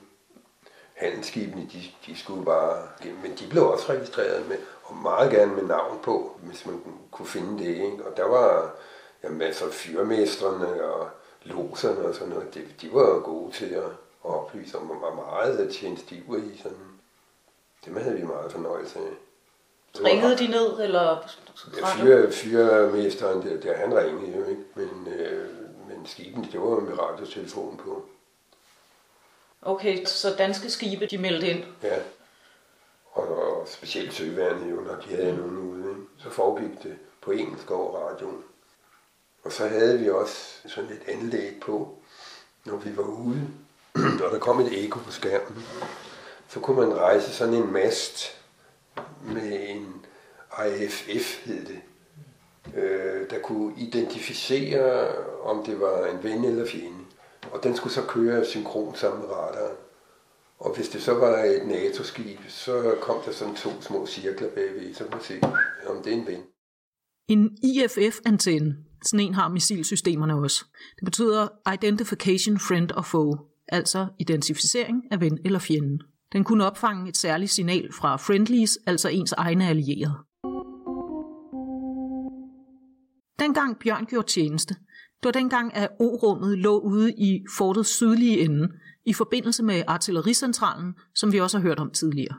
Handelsskibene, 0.94 1.68
de, 1.72 1.82
de 2.06 2.18
skulle 2.18 2.44
bare... 2.44 2.88
Men 3.22 3.36
de 3.38 3.48
blev 3.50 3.68
også 3.68 3.92
registreret 3.92 4.48
med, 4.48 4.56
og 4.82 4.96
meget 4.96 5.30
gerne 5.30 5.54
med 5.54 5.62
navn 5.62 6.00
på, 6.02 6.40
hvis 6.42 6.66
man 6.66 6.82
kunne 7.10 7.28
finde 7.28 7.64
det, 7.64 7.70
ikke? 7.70 8.04
Og 8.06 8.16
der 8.16 8.24
var 8.24 8.74
jamen, 9.22 9.42
altså 9.42 9.70
fyrmestrene 9.70 10.84
og 10.84 11.08
loserne 11.42 12.08
og 12.08 12.14
sådan 12.14 12.28
noget, 12.28 12.54
de, 12.54 12.68
de 12.80 12.92
var 12.92 13.20
gode 13.20 13.52
til 13.52 13.66
at, 13.66 13.84
at 13.84 13.90
oplyse, 14.22 14.78
om 14.78 14.88
var 14.88 15.14
meget 15.14 15.74
tjenestive 15.74 16.52
i 16.54 16.58
sådan. 16.58 17.00
Dem 17.84 17.96
havde 17.96 18.16
vi 18.16 18.22
meget 18.22 18.52
fornøjelse 18.52 18.98
af. 18.98 19.25
Ringede 20.04 20.38
de 20.38 20.46
ned, 20.46 20.80
eller? 20.80 21.32
Fyre, 21.96 22.32
fyrmesteren, 22.32 23.42
der, 23.42 23.60
der, 23.60 23.76
han 23.76 23.96
ringede 23.96 24.36
jo, 24.36 24.44
ikke? 24.44 24.62
Men, 24.74 25.14
øh, 25.14 25.48
men 25.88 26.06
skibene, 26.06 26.48
det 26.52 26.60
var 26.60 26.68
jo 26.68 26.80
med 26.80 26.98
radiotelefon 26.98 27.76
på. 27.84 28.04
Okay, 29.62 30.04
så 30.04 30.34
danske 30.38 30.70
skibe, 30.70 31.06
de 31.06 31.18
meldte 31.18 31.46
ind? 31.48 31.64
Ja. 31.82 31.98
Og, 33.12 33.28
og 33.28 33.68
specielt 33.68 34.14
søværende 34.14 34.70
jo, 34.70 34.80
når 34.80 34.94
de 34.94 35.16
havde 35.16 35.36
nogen 35.36 35.58
ude, 35.58 35.90
ikke? 35.90 36.02
så 36.18 36.30
foregik 36.30 36.82
det 36.82 36.96
på 37.20 37.30
engelsk 37.30 37.70
over 37.70 37.98
radioen. 37.98 38.44
Og 39.44 39.52
så 39.52 39.68
havde 39.68 39.98
vi 39.98 40.10
også 40.10 40.68
sådan 40.68 40.90
et 40.90 41.02
anlæg 41.08 41.60
på, 41.60 41.98
når 42.64 42.76
vi 42.76 42.96
var 42.96 43.02
ude, 43.02 43.48
og 44.24 44.30
der 44.32 44.38
kom 44.38 44.60
et 44.60 44.84
eko 44.84 44.98
på 44.98 45.12
skærmen, 45.12 45.66
så 46.48 46.60
kunne 46.60 46.86
man 46.86 46.96
rejse 46.96 47.34
sådan 47.34 47.54
en 47.54 47.72
mast 47.72 48.36
med 49.34 49.68
en 49.68 50.04
IFF, 50.66 51.46
hed 51.46 51.66
det, 51.66 51.80
øh, 52.74 53.30
der 53.30 53.38
kunne 53.38 53.74
identificere, 53.78 55.08
om 55.42 55.64
det 55.64 55.80
var 55.80 56.06
en 56.06 56.24
ven 56.24 56.44
eller 56.44 56.66
fjende. 56.66 56.98
Og 57.52 57.62
den 57.62 57.76
skulle 57.76 57.92
så 57.92 58.02
køre 58.02 58.44
synkron 58.44 58.94
sammen 58.94 59.20
med 59.20 59.30
radaren. 59.30 59.76
Og 60.58 60.76
hvis 60.76 60.88
det 60.88 61.02
så 61.02 61.14
var 61.14 61.42
et 61.42 61.66
NATO-skib, 61.66 62.38
så 62.48 62.96
kom 63.00 63.16
der 63.24 63.32
sådan 63.32 63.54
to 63.54 63.70
små 63.80 64.06
cirkler 64.06 64.50
bagved, 64.50 64.94
så 64.94 65.04
kunne 65.04 65.10
man 65.10 65.22
se, 65.22 65.40
om 65.86 66.02
det 66.02 66.12
er 66.12 66.16
en 66.16 66.26
ven. 66.26 66.42
En 67.28 67.56
IFF-antenne, 67.62 68.76
sådan 69.02 69.26
en 69.26 69.34
har 69.34 69.48
missilsystemerne 69.48 70.34
også. 70.34 70.64
Det 70.96 71.04
betyder 71.04 71.48
Identification 71.74 72.58
Friend 72.58 72.92
or 72.96 73.02
Foe, 73.02 73.38
altså 73.68 74.06
identificering 74.18 75.02
af 75.10 75.20
ven 75.20 75.38
eller 75.44 75.58
fjende. 75.58 75.98
Den 76.32 76.44
kunne 76.44 76.64
opfange 76.64 77.08
et 77.08 77.16
særligt 77.16 77.50
signal 77.50 77.92
fra 77.92 78.16
friendlies, 78.16 78.78
altså 78.86 79.08
ens 79.08 79.32
egne 79.32 79.68
allierede. 79.68 80.14
Dengang 83.38 83.78
Bjørn 83.78 84.06
gjorde 84.06 84.26
tjeneste, 84.26 84.74
det 85.22 85.24
var 85.24 85.40
dengang, 85.40 85.76
at 85.76 85.88
O-rummet 86.00 86.58
lå 86.58 86.78
ude 86.78 87.12
i 87.12 87.44
fortets 87.56 87.90
sydlige 87.90 88.40
ende, 88.40 88.68
i 89.06 89.12
forbindelse 89.12 89.62
med 89.62 89.82
artillericentralen, 89.86 90.94
som 91.14 91.32
vi 91.32 91.40
også 91.40 91.58
har 91.58 91.62
hørt 91.62 91.78
om 91.78 91.90
tidligere. 91.90 92.36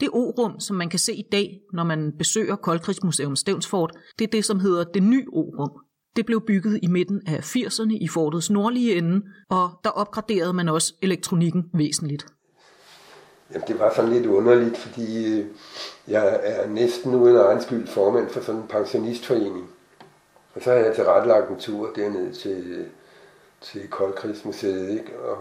Det 0.00 0.08
O-rum, 0.12 0.60
som 0.60 0.76
man 0.76 0.90
kan 0.90 0.98
se 0.98 1.14
i 1.14 1.24
dag, 1.32 1.60
når 1.72 1.84
man 1.84 2.12
besøger 2.18 2.56
Koldkrigsmuseum 2.56 3.36
Stevnsfort, 3.36 3.92
det 4.18 4.24
er 4.24 4.30
det, 4.30 4.44
som 4.44 4.60
hedder 4.60 4.84
det 4.84 5.02
nye 5.02 5.26
O-rum. 5.32 5.84
Det 6.16 6.26
blev 6.26 6.40
bygget 6.46 6.80
i 6.82 6.86
midten 6.86 7.22
af 7.26 7.56
80'erne 7.56 7.92
i 8.00 8.08
fortets 8.08 8.50
nordlige 8.50 8.94
ende, 8.96 9.22
og 9.48 9.70
der 9.84 9.90
opgraderede 9.90 10.52
man 10.52 10.68
også 10.68 10.94
elektronikken 11.02 11.64
væsentligt. 11.74 12.26
Jamen, 13.52 13.68
det 13.68 13.78
var 13.78 13.92
sådan 13.94 14.12
lidt 14.12 14.26
underligt, 14.26 14.78
fordi 14.78 15.38
øh, 15.38 15.46
jeg 16.08 16.40
er 16.42 16.68
næsten 16.68 17.14
uden 17.14 17.36
egen 17.36 17.62
skyld 17.62 17.86
formand 17.86 18.28
for 18.28 18.40
sådan 18.40 18.60
en 18.60 18.68
pensionistforening. 18.68 19.70
Og 20.54 20.62
så 20.62 20.70
havde 20.70 20.86
jeg 20.86 20.94
tilrettelagt 20.94 21.50
en 21.50 21.58
tur 21.58 21.92
derned 21.96 22.34
til, 22.34 22.86
til 23.60 23.88
Koldkrigsmuseet, 23.88 24.90
ikke? 24.90 25.18
Og, 25.18 25.38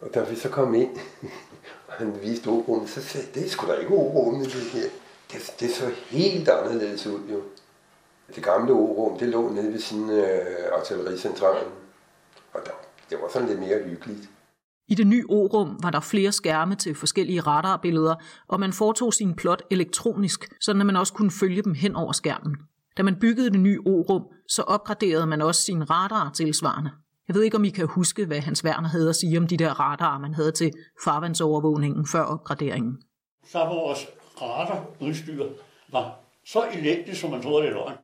og 0.00 0.14
da 0.14 0.22
vi 0.22 0.36
så 0.36 0.48
kom 0.48 0.74
ind, 0.74 0.96
og 1.88 1.94
han 1.94 2.14
viste 2.22 2.48
orummet, 2.48 2.90
så 2.90 3.02
sagde 3.02 3.26
jeg, 3.26 3.34
det 3.34 3.46
er 3.46 3.50
sgu 3.50 3.66
da 3.66 3.72
ikke 3.72 3.94
orummet, 3.94 4.46
det 4.46 4.62
her. 4.62 4.88
Det, 5.32 5.54
det 5.60 5.70
så 5.70 5.90
helt 6.10 6.48
anderledes 6.48 7.06
ud, 7.06 7.20
jo. 7.32 7.42
Det 8.34 8.44
gamle 8.44 8.72
orum, 8.72 9.18
det 9.18 9.28
lå 9.28 9.48
nede 9.48 9.72
ved 9.72 9.80
siden 9.80 10.10
af 10.10 10.42
artillericentralen. 10.78 11.72
Og 12.54 12.60
der, 12.64 12.72
det 13.10 13.18
var 13.22 13.28
sådan 13.32 13.48
lidt 13.48 13.60
mere 13.60 13.82
hyggeligt. 13.84 14.30
I 14.88 14.94
det 14.94 15.06
nye 15.06 15.24
O-rum 15.28 15.82
var 15.82 15.90
der 15.90 16.00
flere 16.00 16.32
skærme 16.32 16.74
til 16.74 16.94
forskellige 16.94 17.40
radarbilleder, 17.40 18.14
og 18.48 18.60
man 18.60 18.72
foretog 18.72 19.14
sin 19.14 19.34
plot 19.34 19.62
elektronisk, 19.70 20.48
så 20.60 20.74
man 20.74 20.96
også 20.96 21.12
kunne 21.12 21.30
følge 21.30 21.62
dem 21.62 21.74
hen 21.74 21.96
over 21.96 22.12
skærmen. 22.12 22.56
Da 22.96 23.02
man 23.02 23.16
byggede 23.20 23.50
det 23.50 23.60
nye 23.60 23.80
O-rum, 23.86 24.22
så 24.48 24.62
opgraderede 24.62 25.26
man 25.26 25.42
også 25.42 25.62
sin 25.62 25.90
radar 25.90 26.30
tilsvarende. 26.34 26.90
Jeg 27.28 27.36
ved 27.36 27.42
ikke, 27.42 27.56
om 27.56 27.64
I 27.64 27.68
kan 27.68 27.86
huske, 27.86 28.26
hvad 28.26 28.40
Hans 28.40 28.64
Werner 28.64 28.88
havde 28.88 29.08
at 29.08 29.16
sige 29.16 29.38
om 29.38 29.46
de 29.46 29.56
der 29.56 29.80
radarer, 29.80 30.18
man 30.18 30.34
havde 30.34 30.52
til 30.52 30.72
farvandsovervågningen 31.04 32.06
før 32.12 32.22
opgraderingen. 32.22 33.02
Så 33.46 33.58
vores 33.58 34.06
radarudstyr 34.42 35.44
var 35.92 36.14
så 36.46 36.64
elektrisk, 36.74 37.20
som 37.20 37.30
man 37.30 37.42
troede, 37.42 37.66
det 37.66 37.74
var. 37.74 38.02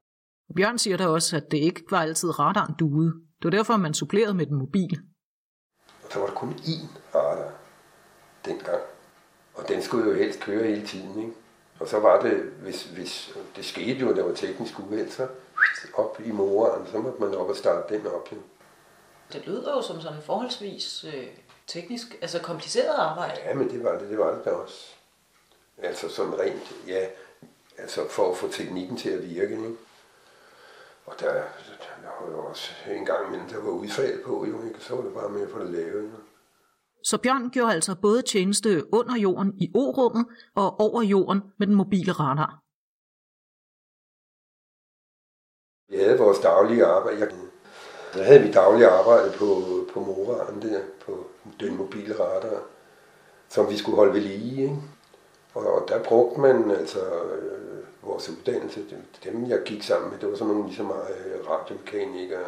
Bjørn 0.57 0.79
siger 0.79 0.97
da 0.97 1.07
også, 1.07 1.37
at 1.37 1.51
det 1.51 1.59
ikke 1.59 1.83
var 1.91 2.03
altid 2.03 2.39
radaren 2.39 2.75
duede. 2.79 3.13
Det 3.13 3.45
var 3.45 3.51
derfor, 3.51 3.77
man 3.77 3.95
supplerede 3.95 4.35
med 4.35 4.47
den 4.47 4.57
mobil. 4.57 5.01
Og 6.05 6.13
der 6.13 6.19
var 6.19 6.27
der 6.27 6.35
kun 6.35 6.53
én 6.53 7.15
radar 7.15 7.53
dengang. 8.45 8.81
Og 9.55 9.69
den 9.69 9.83
skulle 9.83 10.11
jo 10.11 10.15
helst 10.15 10.41
køre 10.41 10.67
hele 10.67 10.87
tiden, 10.87 11.19
ikke? 11.19 11.33
Og 11.81 11.89
så 11.89 11.99
var 11.99 12.21
det, 12.21 12.43
hvis, 12.43 12.85
hvis 12.85 13.35
det 13.57 13.65
skete 13.65 14.01
jo, 14.01 14.15
der 14.15 14.25
var 14.25 14.35
teknisk 14.35 14.79
uheld, 14.79 15.11
så 15.11 15.27
op 15.95 16.21
i 16.25 16.31
moren, 16.31 16.87
så 16.87 16.99
måtte 16.99 17.21
man 17.21 17.35
op 17.35 17.49
og 17.49 17.57
starte 17.57 17.95
den 17.95 18.07
op. 18.07 18.33
Jo. 18.33 18.37
Det 19.33 19.47
lyder 19.47 19.73
jo 19.73 19.83
som 19.83 20.01
sådan 20.01 20.23
forholdsvis 20.23 21.05
øh, 21.05 21.27
teknisk, 21.67 22.19
altså 22.23 22.39
kompliceret 22.39 22.95
arbejde. 22.99 23.41
Ja, 23.45 23.55
men 23.55 23.71
det 23.71 23.85
var 23.85 23.99
det, 23.99 24.11
det 24.11 24.19
var 24.19 24.35
det 24.35 24.45
da 24.45 24.51
også. 24.51 24.95
Altså 25.79 26.09
sådan 26.09 26.39
rent, 26.39 26.73
ja, 26.87 27.07
altså 27.79 28.09
for 28.09 28.31
at 28.31 28.37
få 28.37 28.49
teknikken 28.49 28.97
til 28.97 29.11
at 29.11 29.31
virke, 29.31 29.55
ikke? 29.55 29.77
Og 31.07 31.21
der, 31.21 31.33
der 31.33 32.25
var 32.25 32.31
jo 32.31 32.47
også 32.47 32.73
en 32.91 33.05
gang 33.07 33.27
imellem, 33.27 33.49
der 33.49 33.61
var 33.61 33.71
udfald 33.71 34.25
på, 34.25 34.47
jo, 34.47 34.63
ikke? 34.67 34.81
så 34.81 34.97
var 34.97 35.03
det 35.03 35.15
bare 35.15 35.29
med 35.29 35.43
at 35.43 35.51
få 35.51 35.59
det 35.59 35.71
lavet. 35.71 36.03
Jo. 36.03 36.17
Så 37.05 37.19
Bjørn 37.23 37.51
gjorde 37.51 37.73
altså 37.75 37.97
både 38.03 38.23
tjeneste 38.23 38.95
under 38.95 39.17
jorden 39.17 39.55
i 39.59 39.71
O-rummet 39.75 40.27
og 40.55 40.81
over 40.81 41.03
jorden 41.03 41.43
med 41.59 41.67
den 41.67 41.75
mobile 41.75 42.13
radar. 42.13 42.63
Vi 45.89 45.97
havde 45.97 46.19
vores 46.19 46.39
daglige 46.39 46.85
arbejde. 46.87 47.19
Jeg, 47.21 47.31
der 48.15 48.23
havde 48.23 48.43
vi 48.43 48.53
daglige 48.53 48.89
arbejde 48.89 49.33
på, 49.39 49.47
på 49.93 50.01
Moran 50.01 50.63
der, 50.63 50.81
på 51.07 51.27
den 51.61 51.77
mobile 51.77 52.15
radar, 52.21 52.63
som 53.49 53.71
vi 53.71 53.77
skulle 53.77 53.97
holde 53.97 54.15
ved 54.15 54.21
lige. 54.21 54.63
Ikke? 54.63 54.77
Og, 55.55 55.67
og 55.67 55.89
der 55.89 56.03
brugte 56.03 56.41
man 56.41 56.71
altså 56.71 57.01
øh, 57.01 57.85
vores 58.03 58.29
uddannelse, 58.29 58.85
dem 59.25 59.49
jeg 59.49 59.63
gik 59.65 59.83
sammen 59.83 60.11
med, 60.11 60.19
det 60.19 60.31
var 60.31 60.37
sådan 60.37 60.53
nogle 60.53 60.67
ligesom 60.67 60.87
øh, 60.87 61.51
radiomekanikere, 61.51 62.45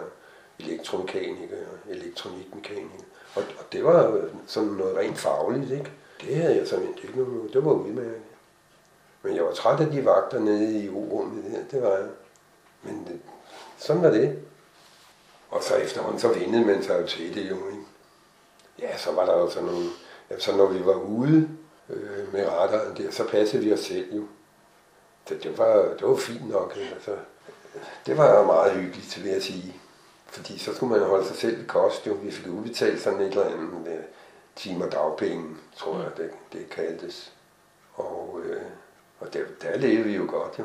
elektromekanikere, 0.59 1.67
elektronikmekanikere. 1.89 3.05
Og, 3.35 3.43
og 3.59 3.73
det 3.73 3.85
var 3.85 4.21
sådan 4.47 4.69
noget 4.69 4.97
rent 4.97 5.19
fagligt, 5.19 5.71
ikke? 5.71 5.93
Det 6.21 6.37
havde 6.37 6.57
jeg 6.57 6.69
sådan 6.69 6.89
ikke 6.89 7.19
noget, 7.19 7.53
det 7.53 7.65
var 7.65 7.73
udmærket. 7.73 8.23
Men 9.23 9.37
jeg 9.37 9.45
var 9.45 9.53
træt 9.53 9.81
af 9.81 9.87
de 9.87 10.05
vagter 10.05 10.39
nede 10.39 10.85
i 10.85 10.89
urummet 10.89 11.45
der, 11.45 11.59
det 11.71 11.83
var 11.83 11.97
jeg. 11.97 12.09
Men 12.83 13.05
det, 13.09 13.21
sådan 13.79 14.03
var 14.03 14.11
det. 14.11 14.39
Og 15.51 15.63
så 15.63 15.75
efterhånden, 15.75 16.21
så 16.21 16.29
vendede 16.29 16.65
man 16.65 16.83
sig 16.83 17.01
jo 17.01 17.07
til 17.07 17.35
det 17.35 17.51
jo, 17.51 17.57
ikke? 17.69 17.83
Ja, 18.79 18.97
så 18.97 19.13
var 19.13 19.25
der 19.25 19.39
jo 19.39 19.51
sådan 19.51 19.69
nogle, 19.69 19.87
ja, 20.31 20.39
så 20.39 20.57
når 20.57 20.67
vi 20.67 20.87
var 20.87 20.95
ude 20.95 21.49
øh, 21.89 22.33
med 22.33 22.47
radaren 22.49 22.97
der, 22.97 23.11
så 23.11 23.29
passede 23.29 23.65
vi 23.65 23.73
os 23.73 23.81
selv 23.81 24.15
jo. 24.15 24.27
Det, 25.29 25.43
det, 25.43 25.59
var, 25.59 25.77
det 25.77 26.09
var 26.09 26.17
fint 26.17 26.49
nok, 26.49 26.77
altså. 26.95 27.17
Det 28.07 28.17
var 28.17 28.45
meget 28.45 28.73
hyggeligt, 28.73 29.25
vil 29.25 29.33
jeg 29.33 29.43
sige. 29.43 29.81
Fordi 30.27 30.59
så 30.59 30.75
skulle 30.75 30.99
man 30.99 31.09
holde 31.09 31.27
sig 31.27 31.37
selv 31.37 31.63
i 31.63 31.67
kost, 31.67 32.07
jo. 32.07 32.13
Vi 32.13 32.31
fik 32.31 32.47
udbetalt 32.47 33.01
sådan 33.01 33.21
et 33.21 33.29
eller 33.29 33.45
andet 33.45 33.83
med 33.85 33.99
timer 34.57 34.89
dagpenge, 34.91 35.57
tror 35.77 35.99
jeg, 36.03 36.11
det, 36.17 36.31
det 36.53 36.71
kaldtes. 36.71 37.33
Og, 37.95 38.41
øh, 38.45 38.63
og 39.21 39.35
der, 39.35 39.45
der 39.63 39.79
levede 39.79 40.05
vi 40.05 40.17
jo 40.17 40.27
godt, 40.29 40.59
jo. 40.59 40.65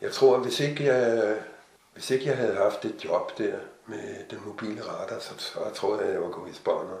Jeg 0.00 0.12
tror, 0.12 0.36
at 0.36 0.42
hvis 0.42 0.60
ikke 0.60 0.84
jeg, 0.84 1.36
hvis 1.92 2.10
ikke 2.10 2.26
jeg 2.26 2.36
havde 2.36 2.54
haft 2.54 2.84
et 2.84 3.04
job 3.04 3.38
der 3.38 3.58
med 3.86 4.24
den 4.30 4.38
mobile 4.46 4.82
radar, 4.82 5.18
så, 5.18 5.34
så 5.38 5.70
tror 5.74 5.96
jeg, 5.96 6.06
at 6.06 6.12
jeg 6.12 6.22
var 6.22 6.30
gået 6.30 6.50
i 6.50 6.54
spånder. 6.54 6.98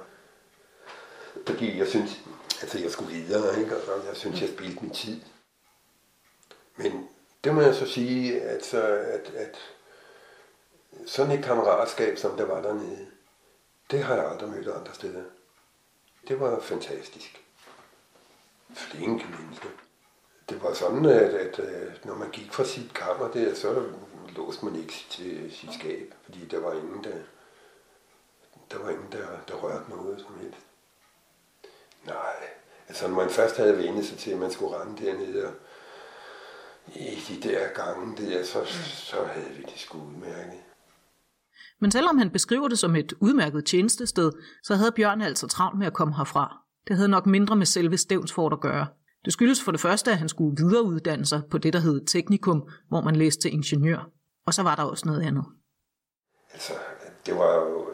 Fordi 1.48 1.78
jeg 1.78 1.88
synes, 1.88 2.20
altså 2.60 2.78
jeg 2.78 2.90
skulle 2.90 3.12
videre, 3.12 3.60
ikke? 3.60 3.76
og 3.76 4.06
jeg 4.06 4.16
synes, 4.16 4.40
jeg 4.40 4.48
spildte 4.48 4.80
min 4.82 4.90
tid. 4.90 5.20
Men 6.76 7.08
det 7.44 7.54
må 7.54 7.60
jeg 7.60 7.74
så 7.74 7.86
sige, 7.86 8.40
at, 8.42 8.74
at, 8.74 9.32
at 9.34 9.56
sådan 11.06 11.38
et 11.38 11.44
kammeratskab, 11.44 12.18
som 12.18 12.36
der 12.36 12.44
var 12.44 12.62
dernede, 12.62 13.06
det 13.90 14.02
har 14.02 14.14
jeg 14.14 14.30
aldrig 14.30 14.50
mødt 14.50 14.68
andre 14.68 14.94
steder. 14.94 15.22
Det 16.28 16.40
var 16.40 16.60
fantastisk. 16.60 17.44
Flinke 18.74 19.26
mennesker. 19.38 19.68
Det 20.48 20.62
var 20.62 20.74
sådan, 20.74 21.04
at, 21.06 21.34
at, 21.34 21.58
at 21.58 22.04
når 22.04 22.14
man 22.14 22.30
gik 22.30 22.52
fra 22.52 22.64
sit 22.64 22.94
kammer 22.94 23.30
der, 23.30 23.54
så 23.54 23.84
låste 24.36 24.64
man 24.64 24.76
ikke 24.76 25.06
til 25.10 25.44
øh, 25.44 25.52
sit 25.52 25.74
skab, 25.74 26.14
fordi 26.22 26.46
der 26.46 26.58
var 26.58 26.72
ingen, 26.72 27.04
der, 27.04 27.16
der, 28.70 28.78
var 28.78 28.90
ingen, 28.90 29.12
der, 29.12 29.26
der 29.48 29.54
rørte 29.54 29.90
noget 29.90 30.20
som 30.20 30.38
helst. 30.40 30.67
Nej, 32.08 32.48
altså 32.88 33.08
når 33.08 33.16
man 33.16 33.30
først 33.30 33.56
havde 33.56 33.78
vendt 33.78 34.06
sig 34.06 34.18
til, 34.18 34.30
at 34.30 34.38
man 34.38 34.50
skulle 34.50 34.80
rende 34.80 35.04
dernede 35.04 35.46
og 35.46 35.52
i 36.94 37.18
de 37.28 37.48
der 37.48 37.68
gange 37.68 38.16
der, 38.16 38.44
så, 38.44 38.64
så 38.84 39.16
havde 39.24 39.50
vi 39.56 39.62
det 39.62 39.78
sgu 39.78 39.98
udmærket. 39.98 40.60
Men 41.80 41.90
selvom 41.90 42.18
han 42.18 42.30
beskriver 42.30 42.68
det 42.68 42.78
som 42.78 42.96
et 42.96 43.12
udmærket 43.20 43.66
tjenestested, 43.66 44.32
så 44.62 44.74
havde 44.74 44.92
Bjørn 44.92 45.22
altså 45.22 45.46
travlt 45.46 45.78
med 45.78 45.86
at 45.86 45.92
komme 45.92 46.16
herfra. 46.16 46.56
Det 46.88 46.96
havde 46.96 47.08
nok 47.08 47.26
mindre 47.26 47.56
med 47.56 47.66
selve 47.66 47.96
Stævnsfort 47.96 48.52
at 48.52 48.60
gøre. 48.60 48.86
Det 49.24 49.32
skyldes 49.32 49.62
for 49.62 49.72
det 49.72 49.80
første, 49.80 50.10
at 50.10 50.18
han 50.18 50.28
skulle 50.28 50.56
videreuddanne 50.56 51.26
sig 51.26 51.42
på 51.50 51.58
det, 51.58 51.72
der 51.72 51.78
hed 51.78 52.06
teknikum, 52.06 52.68
hvor 52.88 53.00
man 53.00 53.16
læste 53.16 53.42
til 53.42 53.52
ingeniør. 53.52 54.10
Og 54.46 54.54
så 54.54 54.62
var 54.62 54.74
der 54.74 54.82
også 54.82 55.06
noget 55.06 55.22
andet. 55.22 55.44
Altså, 56.52 56.72
det 57.26 57.34
var 57.34 57.54
jo 57.54 57.86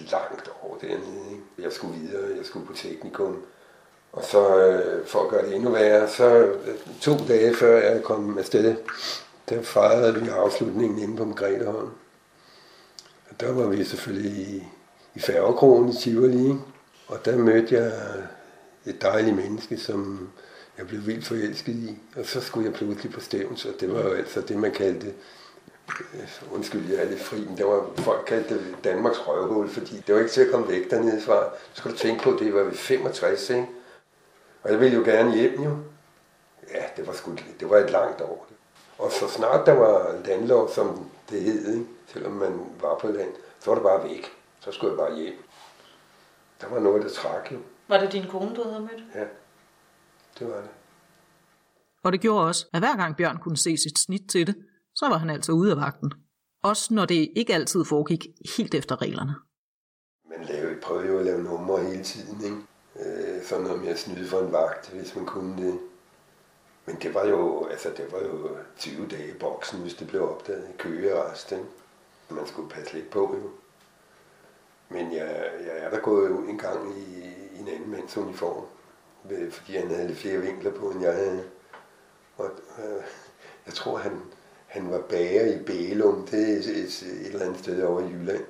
et, 0.00 0.10
langt 0.10 0.50
over 0.62 0.78
dernede. 0.78 1.30
Ikke? 1.30 1.42
Jeg 1.58 1.72
skulle 1.72 1.98
videre, 1.98 2.36
jeg 2.36 2.46
skulle 2.46 2.66
på 2.66 2.72
teknikum. 2.72 3.42
Og 4.12 4.24
så 4.24 4.58
øh, 4.58 5.06
for 5.06 5.22
at 5.22 5.28
gøre 5.28 5.46
det 5.46 5.54
endnu 5.54 5.70
værre, 5.70 6.08
så 6.08 6.36
øh, 6.36 6.74
to 7.00 7.12
dage 7.28 7.54
før 7.54 7.92
jeg 7.92 8.02
kom 8.02 8.38
afsted, 8.38 8.76
der 9.48 9.62
fejrede 9.62 10.22
vi 10.22 10.28
afslutningen 10.28 10.98
inde 10.98 11.16
på 11.16 11.24
Margretheholm. 11.24 11.90
Og 13.30 13.40
der 13.40 13.52
var 13.52 13.66
vi 13.66 13.84
selvfølgelig 13.84 14.30
i, 14.30 14.66
i 15.14 15.20
færgekrogen 15.20 15.88
i 15.88 15.96
Tivoli, 15.96 16.38
ikke? 16.38 16.58
og 17.08 17.24
der 17.24 17.36
mødte 17.36 17.74
jeg 17.74 17.92
et 18.86 19.02
dejligt 19.02 19.36
menneske, 19.36 19.78
som 19.78 20.28
jeg 20.78 20.86
blev 20.86 21.06
vildt 21.06 21.26
forelsket 21.26 21.74
i. 21.74 21.98
Og 22.16 22.26
så 22.26 22.40
skulle 22.40 22.66
jeg 22.66 22.74
pludselig 22.74 23.12
på 23.12 23.20
stævns, 23.20 23.64
og 23.64 23.74
det 23.80 23.92
var 23.92 24.02
jo 24.02 24.10
altså 24.10 24.40
det, 24.40 24.56
man 24.56 24.72
kaldte 24.72 25.12
undskyld, 26.52 26.90
jeg 26.90 27.02
er 27.02 27.08
lidt 27.08 27.20
fri, 27.20 27.44
men 27.44 27.56
det 27.56 27.66
var, 27.66 27.86
folk 27.96 28.24
kaldte 28.26 28.54
det 28.54 28.76
Danmarks 28.84 29.18
røvhul, 29.18 29.68
fordi 29.68 29.96
det 30.06 30.14
var 30.14 30.20
ikke 30.20 30.32
til 30.32 30.40
at 30.40 30.50
komme 30.50 30.68
væk 30.68 30.90
dernede 30.90 31.20
fra. 31.20 31.44
Så 31.72 31.80
skal 31.80 31.90
du 31.90 31.96
tænke 31.96 32.22
på, 32.22 32.36
det 32.38 32.54
var 32.54 32.62
ved 32.62 32.72
65, 32.72 33.50
ikke? 33.50 33.66
Og 34.62 34.70
jeg 34.70 34.80
ville 34.80 34.96
jo 34.96 35.02
gerne 35.04 35.34
hjem, 35.34 35.62
jo. 35.62 35.76
Ja, 36.74 36.84
det 36.96 37.06
var, 37.06 37.12
sgu, 37.12 37.34
det 37.60 37.70
var 37.70 37.76
et 37.76 37.90
langt 37.90 38.20
år. 38.20 38.46
Og 38.98 39.12
så 39.12 39.28
snart 39.28 39.66
der 39.66 39.72
var 39.72 40.22
landlov, 40.24 40.70
som 40.70 41.10
det 41.30 41.42
hed, 41.42 41.74
ikke? 41.74 41.86
selvom 42.06 42.32
man 42.32 42.60
var 42.80 42.98
på 42.98 43.08
land, 43.08 43.30
så 43.60 43.70
var 43.70 43.74
det 43.74 43.82
bare 43.82 44.04
væk. 44.04 44.26
Så 44.60 44.72
skulle 44.72 44.90
jeg 44.90 44.98
bare 44.98 45.16
hjem. 45.16 45.34
Der 46.60 46.68
var 46.68 46.80
noget, 46.80 47.02
der 47.02 47.08
trak 47.08 47.52
jo. 47.52 47.58
Var 47.88 47.98
det 47.98 48.12
din 48.12 48.26
kone, 48.28 48.56
du 48.56 48.62
havde 48.62 48.80
mødt? 48.80 49.04
Ja, 49.14 49.24
det 50.38 50.48
var 50.48 50.56
det. 50.56 50.70
Og 52.02 52.12
det 52.12 52.20
gjorde 52.20 52.46
også, 52.46 52.66
at 52.72 52.80
hver 52.80 52.96
gang 52.96 53.16
Bjørn 53.16 53.38
kunne 53.38 53.56
se 53.56 53.76
sit 53.76 53.98
snit 53.98 54.22
til 54.30 54.46
det, 54.46 54.56
så 54.96 55.08
var 55.08 55.18
han 55.18 55.30
altså 55.30 55.52
ude 55.52 55.70
af 55.70 55.76
vagten. 55.76 56.12
Også 56.62 56.94
når 56.94 57.04
det 57.04 57.32
ikke 57.36 57.54
altid 57.54 57.84
foregik 57.84 58.26
helt 58.56 58.74
efter 58.74 59.02
reglerne. 59.02 59.34
Man 60.30 60.46
lavede, 60.46 60.80
prøvede 60.82 61.08
jo 61.08 61.18
at 61.18 61.24
lave 61.24 61.42
numre 61.42 61.84
hele 61.84 62.04
tiden, 62.04 62.44
ikke? 62.44 62.56
Øh, 63.00 63.44
sådan 63.44 63.64
noget 63.64 63.80
med 63.80 63.88
at 63.88 63.98
snyde 63.98 64.28
for 64.28 64.40
en 64.40 64.52
vagt, 64.52 64.90
hvis 64.90 65.16
man 65.16 65.26
kunne 65.26 65.62
det. 65.62 65.78
Men 66.86 66.96
det 67.02 67.14
var 67.14 67.26
jo, 67.26 67.66
altså 67.66 67.88
det 67.96 68.12
var 68.12 68.18
jo 68.18 68.56
20 68.78 69.08
dage 69.08 69.30
i 69.30 69.38
boksen, 69.38 69.80
hvis 69.80 69.94
det 69.94 70.08
blev 70.08 70.30
opdaget 70.30 70.68
i 70.68 70.82
ikke? 71.54 71.64
Man 72.30 72.46
skulle 72.46 72.70
passe 72.70 72.94
lidt 72.94 73.10
på, 73.10 73.36
jo. 73.42 73.50
Men 74.88 75.12
jeg, 75.12 75.50
jeg 75.66 75.78
er 75.78 75.90
der 75.90 76.00
gået 76.00 76.30
ud 76.30 76.48
en 76.48 76.58
gang 76.58 76.98
i, 76.98 77.24
i 77.56 77.60
en 77.60 77.68
anden 77.68 77.90
mands 77.90 78.16
uniform, 78.16 78.64
øh, 79.30 79.52
fordi 79.52 79.76
han 79.76 79.90
havde 79.90 80.06
lidt 80.06 80.18
flere 80.18 80.40
vinkler 80.40 80.72
på, 80.72 80.90
end 80.90 81.02
jeg 81.02 81.14
havde. 81.14 81.44
Og 82.36 82.50
øh, 82.78 83.04
jeg 83.66 83.74
tror, 83.74 83.96
han, 83.98 84.22
han 84.76 84.90
var 84.90 84.98
bager 84.98 85.46
i 85.54 85.58
Bælum, 85.58 86.26
det 86.30 86.52
er 86.52 86.56
et, 86.58 86.66
et, 86.66 87.02
et 87.20 87.26
eller 87.26 87.46
andet 87.46 87.58
sted 87.58 87.82
over 87.82 88.00
i 88.00 88.12
Jylland. 88.12 88.44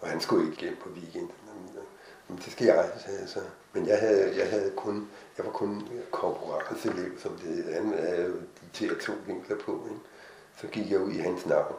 Og 0.00 0.08
han 0.08 0.20
skulle 0.20 0.50
ikke 0.50 0.62
hjem 0.62 0.76
på 0.82 0.88
weekend. 0.88 1.28
Men 2.28 2.38
det 2.44 2.52
skal 2.52 2.66
jeg, 2.66 2.88
sagde 3.04 3.18
jeg 3.20 3.28
så. 3.28 3.40
Men 3.72 3.86
jeg, 3.86 3.98
havde, 3.98 4.32
jeg, 4.38 4.50
havde 4.50 4.72
kun, 4.76 5.08
jeg 5.38 5.46
var 5.46 5.52
kun 5.52 5.88
korporalselev, 6.10 7.18
som 7.18 7.32
det 7.32 7.54
hed. 7.54 7.74
Han 7.74 7.94
havde 7.98 8.26
jo 8.26 8.32
de 8.78 8.88
der 8.88 9.00
to 9.00 9.12
vinkler 9.26 9.56
på. 9.56 9.86
Ikke? 9.90 10.00
Så 10.60 10.66
gik 10.66 10.90
jeg 10.90 11.00
ud 11.00 11.12
i 11.12 11.18
hans 11.18 11.46
navn. 11.46 11.74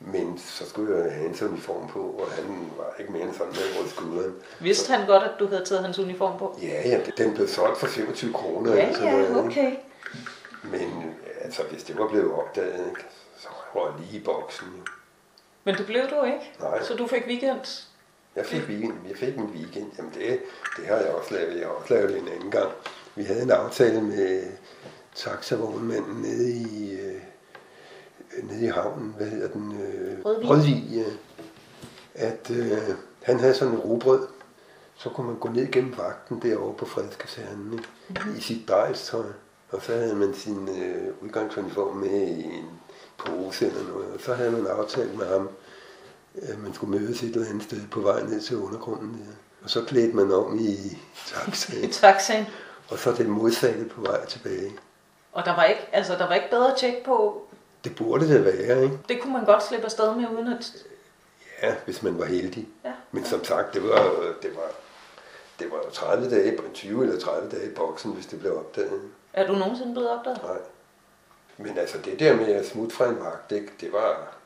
Men 0.00 0.38
så 0.38 0.68
skulle 0.68 0.96
jeg 0.96 1.12
have 1.12 1.26
hans 1.26 1.42
uniform 1.42 1.88
på, 1.88 2.00
og 2.00 2.30
han 2.30 2.70
var 2.76 2.94
ikke 2.98 3.12
mere 3.12 3.22
end 3.22 3.32
sådan 3.32 3.52
med 3.52 3.78
rundt 3.78 3.90
skulderen. 3.90 4.34
Vidste 4.60 4.92
han 4.92 5.06
godt, 5.06 5.22
at 5.22 5.30
du 5.38 5.46
havde 5.46 5.64
taget 5.64 5.84
hans 5.84 5.98
uniform 5.98 6.38
på? 6.38 6.58
Ja, 6.62 6.88
ja, 6.88 7.00
den 7.18 7.34
blev 7.34 7.48
solgt 7.48 7.78
for 7.78 7.86
25 7.86 8.32
kroner. 8.32 8.74
Ja, 8.74 8.82
eller 8.82 8.94
sådan 8.94 9.12
noget, 9.12 9.24
ja, 9.24 9.28
ikke? 9.28 9.40
okay. 9.40 9.76
Men 10.62 11.09
altså, 11.50 11.62
hvis 11.70 11.84
det 11.84 11.98
var 11.98 12.08
blevet 12.08 12.32
opdaget, 12.32 12.86
ikke, 12.88 13.04
så 13.38 13.48
var 13.74 13.86
jeg 13.90 13.94
lige 14.00 14.20
i 14.20 14.24
boksen. 14.24 14.68
jo. 14.78 14.82
Men 15.64 15.74
det 15.74 15.86
blev 15.86 16.02
du 16.10 16.22
ikke? 16.24 16.52
Nej. 16.60 16.82
Så 16.82 16.94
du 16.94 17.06
fik 17.06 17.26
weekend? 17.26 17.86
Jeg 18.36 18.46
fik, 18.46 18.62
weekend, 18.68 18.94
jeg 19.08 19.16
fik 19.16 19.36
en 19.36 19.44
weekend. 19.44 19.90
Jamen 19.98 20.12
det, 20.14 20.40
det 20.76 20.86
har 20.86 20.96
jeg 20.96 21.10
også 21.10 21.34
lavet. 21.34 21.56
Jeg 21.60 21.66
har 21.66 21.74
også 21.74 21.94
lavet 21.94 22.18
en 22.18 22.28
anden 22.28 22.50
gang. 22.50 22.70
Vi 23.14 23.22
havde 23.24 23.42
en 23.42 23.50
aftale 23.50 24.00
med 24.02 24.42
taxavognmanden 25.14 26.22
nede 26.22 26.50
i, 26.52 27.00
øh, 27.00 27.22
nede 28.42 28.64
i 28.64 28.68
havnen. 28.68 29.14
Hvad 29.16 29.26
hedder 29.26 29.48
den? 29.48 29.80
Øh, 29.82 30.24
Rødvig. 30.24 30.48
Rødvig 30.50 30.84
ja. 30.92 31.04
At 32.14 32.50
øh, 32.50 32.78
han 33.22 33.40
havde 33.40 33.54
sådan 33.54 33.74
en 33.74 33.80
rugbrød. 33.80 34.26
Så 34.96 35.08
kunne 35.08 35.26
man 35.26 35.38
gå 35.38 35.48
ned 35.48 35.72
gennem 35.72 35.98
vagten 35.98 36.42
derovre 36.42 36.74
på 36.74 36.86
fredskasernen 36.86 37.72
ikke? 37.72 37.88
Mhm. 38.08 38.36
i 38.36 38.40
sit 38.40 38.68
drejstøj. 38.68 39.26
Og 39.70 39.82
så 39.82 39.92
havde 39.92 40.14
man 40.14 40.34
sin 40.34 40.68
øh, 40.68 41.14
udgangsuniform 41.20 41.96
med 41.96 42.10
i 42.10 42.44
en 42.44 42.80
pose 43.18 43.66
eller 43.66 43.82
noget. 43.88 44.12
Og 44.14 44.20
så 44.20 44.34
havde 44.34 44.50
man 44.50 44.66
aftalt 44.66 45.18
med 45.18 45.26
ham, 45.26 45.48
at 46.42 46.58
man 46.58 46.74
skulle 46.74 46.98
mødes 46.98 47.22
et 47.22 47.34
eller 47.34 47.48
andet 47.48 47.62
sted 47.62 47.88
på 47.90 48.00
vej 48.00 48.22
ned 48.22 48.40
til 48.40 48.56
undergrunden. 48.56 49.12
Der. 49.12 49.34
Og 49.64 49.70
så 49.70 49.84
klædte 49.84 50.16
man 50.16 50.32
om 50.32 50.58
i 50.58 50.70
I 50.70 50.98
taxaen, 51.26 51.90
taxaen? 51.90 52.46
og 52.88 52.98
så 52.98 53.12
det 53.12 53.26
modsatte 53.26 53.84
på 53.84 54.00
vej 54.00 54.26
tilbage. 54.26 54.72
Og 55.32 55.44
der 55.44 55.56
var 55.56 55.64
ikke, 55.64 55.88
altså, 55.92 56.14
der 56.14 56.26
var 56.26 56.34
ikke 56.34 56.50
bedre 56.50 56.76
tjek 56.76 57.04
på. 57.04 57.46
Det 57.84 57.96
burde 57.96 58.28
det 58.28 58.44
være, 58.44 58.82
ikke? 58.82 58.98
Det 59.08 59.20
kunne 59.20 59.32
man 59.32 59.44
godt 59.44 59.62
slippe 59.62 59.84
afsted 59.84 60.14
med, 60.14 60.28
uden 60.28 60.52
at... 60.52 60.72
Ja, 61.62 61.74
hvis 61.84 62.02
man 62.02 62.18
var 62.18 62.24
heldig. 62.24 62.68
Ja. 62.84 62.92
Men 63.12 63.24
som 63.24 63.44
sagt, 63.44 63.74
det 63.74 63.82
var, 63.82 64.02
det 64.42 64.50
var, 64.56 64.70
det 65.58 65.70
var 65.70 65.76
jo 65.76 65.90
30 65.92 66.30
dage, 66.30 66.58
20 66.74 67.02
eller 67.02 67.20
30 67.20 67.50
dage 67.50 67.70
i 67.70 67.74
boksen, 67.74 68.12
hvis 68.12 68.26
det 68.26 68.40
blev 68.40 68.58
opdaget. 68.58 69.00
Er 69.32 69.46
du 69.46 69.52
nogensinde 69.52 69.92
blevet 69.92 70.10
opdaget? 70.10 70.42
Nej. 70.42 70.58
Men 71.58 71.78
altså 71.78 71.98
det 71.98 72.18
der 72.20 72.36
med 72.36 72.46
at 72.52 72.66
smutte 72.66 72.96
fra 72.96 73.08
en 73.08 73.18
vagt, 73.20 73.50
det, 73.50 73.68
det 73.80 73.92
var, 73.92 74.36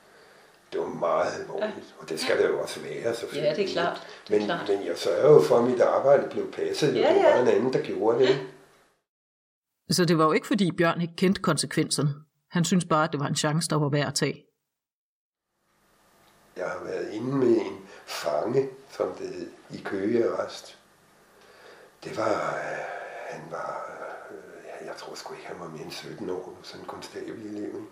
det 0.73 0.81
var 0.81 0.87
meget 0.87 1.41
alvorligt. 1.41 1.77
Ja. 1.77 2.03
Og 2.03 2.09
det 2.09 2.21
skal 2.21 2.39
det 2.39 2.49
jo 2.49 2.61
også 2.63 2.81
være, 2.81 3.15
selvfølgelig. 3.15 3.49
Ja, 3.51 3.55
det 3.57 3.65
er 3.71 3.73
klart. 3.73 4.07
Det 4.29 4.35
er 4.35 4.39
men, 4.39 4.47
klart. 4.47 4.69
men 4.69 4.87
jeg 4.87 4.99
sørger 4.99 5.33
jo 5.33 5.43
for, 5.43 5.59
at 5.59 5.65
mit 5.65 5.81
arbejde 5.81 6.29
blev 6.31 6.53
passet. 6.53 6.95
Ja, 6.95 7.01
Ja, 7.01 7.15
det 7.15 7.23
var 7.25 7.29
ja. 7.31 7.43
en 7.43 7.49
anden, 7.49 7.73
der 7.73 7.83
gjorde 7.83 8.19
det. 8.27 8.39
Så 9.91 10.05
det 10.05 10.19
var 10.19 10.25
jo 10.25 10.33
ikke 10.33 10.47
fordi 10.47 10.73
Bjørn 10.73 11.01
ikke 11.01 11.17
kendte 11.17 11.41
konsekvenserne. 11.43 12.11
Han 12.51 12.65
synes 12.65 12.85
bare, 12.85 13.05
at 13.05 13.13
det 13.13 13.21
var 13.21 13.27
en 13.27 13.37
chance, 13.37 13.69
der 13.71 13.77
var 13.77 13.89
værd 13.89 14.07
at 14.07 14.15
tage. 14.15 14.45
Jeg 16.57 16.67
har 16.67 16.85
været 16.85 17.11
inde 17.13 17.37
med 17.37 17.49
en 17.57 17.79
fange, 18.07 18.69
som 18.91 19.13
det 19.19 19.29
hed, 19.29 19.51
i 19.71 19.83
Køgearrest. 19.85 20.79
Det 22.05 22.17
var, 22.17 22.55
øh, 22.55 22.85
han 23.31 23.43
var, 23.51 23.87
øh, 23.91 23.94
jeg 24.95 25.01
tror 25.01 25.15
sgu 25.15 25.35
ikke, 25.35 25.47
han 25.47 25.61
var 25.61 25.69
mere 25.69 25.83
end 25.83 25.91
17 25.91 26.31
år, 26.31 26.59
sådan 26.63 26.81
en 26.81 26.89
konstabelelev, 26.89 27.67
ikke? 27.67 27.89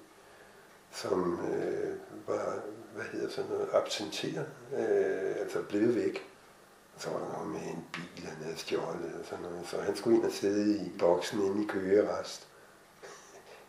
som 0.92 1.40
øh, 1.52 1.96
var, 2.26 2.58
hvad 2.94 3.04
hedder 3.12 3.30
sådan 3.30 3.50
noget, 3.50 3.68
absenteret, 3.72 4.46
øh, 4.76 5.36
altså 5.40 5.62
blevet 5.68 5.94
væk. 5.94 6.28
Så 6.98 7.10
var 7.10 7.18
der 7.18 7.32
noget 7.32 7.48
med 7.48 7.60
en 7.60 7.86
bil, 7.92 8.26
han 8.26 8.44
havde 8.44 8.56
stjålet 8.56 9.14
og 9.20 9.24
sådan 9.24 9.44
noget. 9.44 9.66
Så 9.66 9.80
han 9.80 9.96
skulle 9.96 10.16
ind 10.16 10.24
og 10.24 10.32
sidde 10.32 10.86
i 10.86 10.92
boksen 10.98 11.42
inde 11.42 11.64
i 11.64 11.66
Køgearrest. 11.66 12.48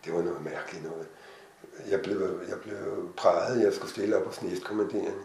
Det 0.06 0.13
var 0.13 0.22
noget 0.22 0.43
mærkeligt 0.43 0.84
noget. 0.84 1.08
Jeg 1.89 2.02
blev, 2.02 2.41
jeg 2.50 2.60
blev 2.60 3.13
præget, 3.17 3.63
jeg 3.63 3.74
skulle 3.74 3.91
stille 3.91 4.17
op 4.17 4.26
hos 4.26 4.41
næstkommanderende. 4.41 5.24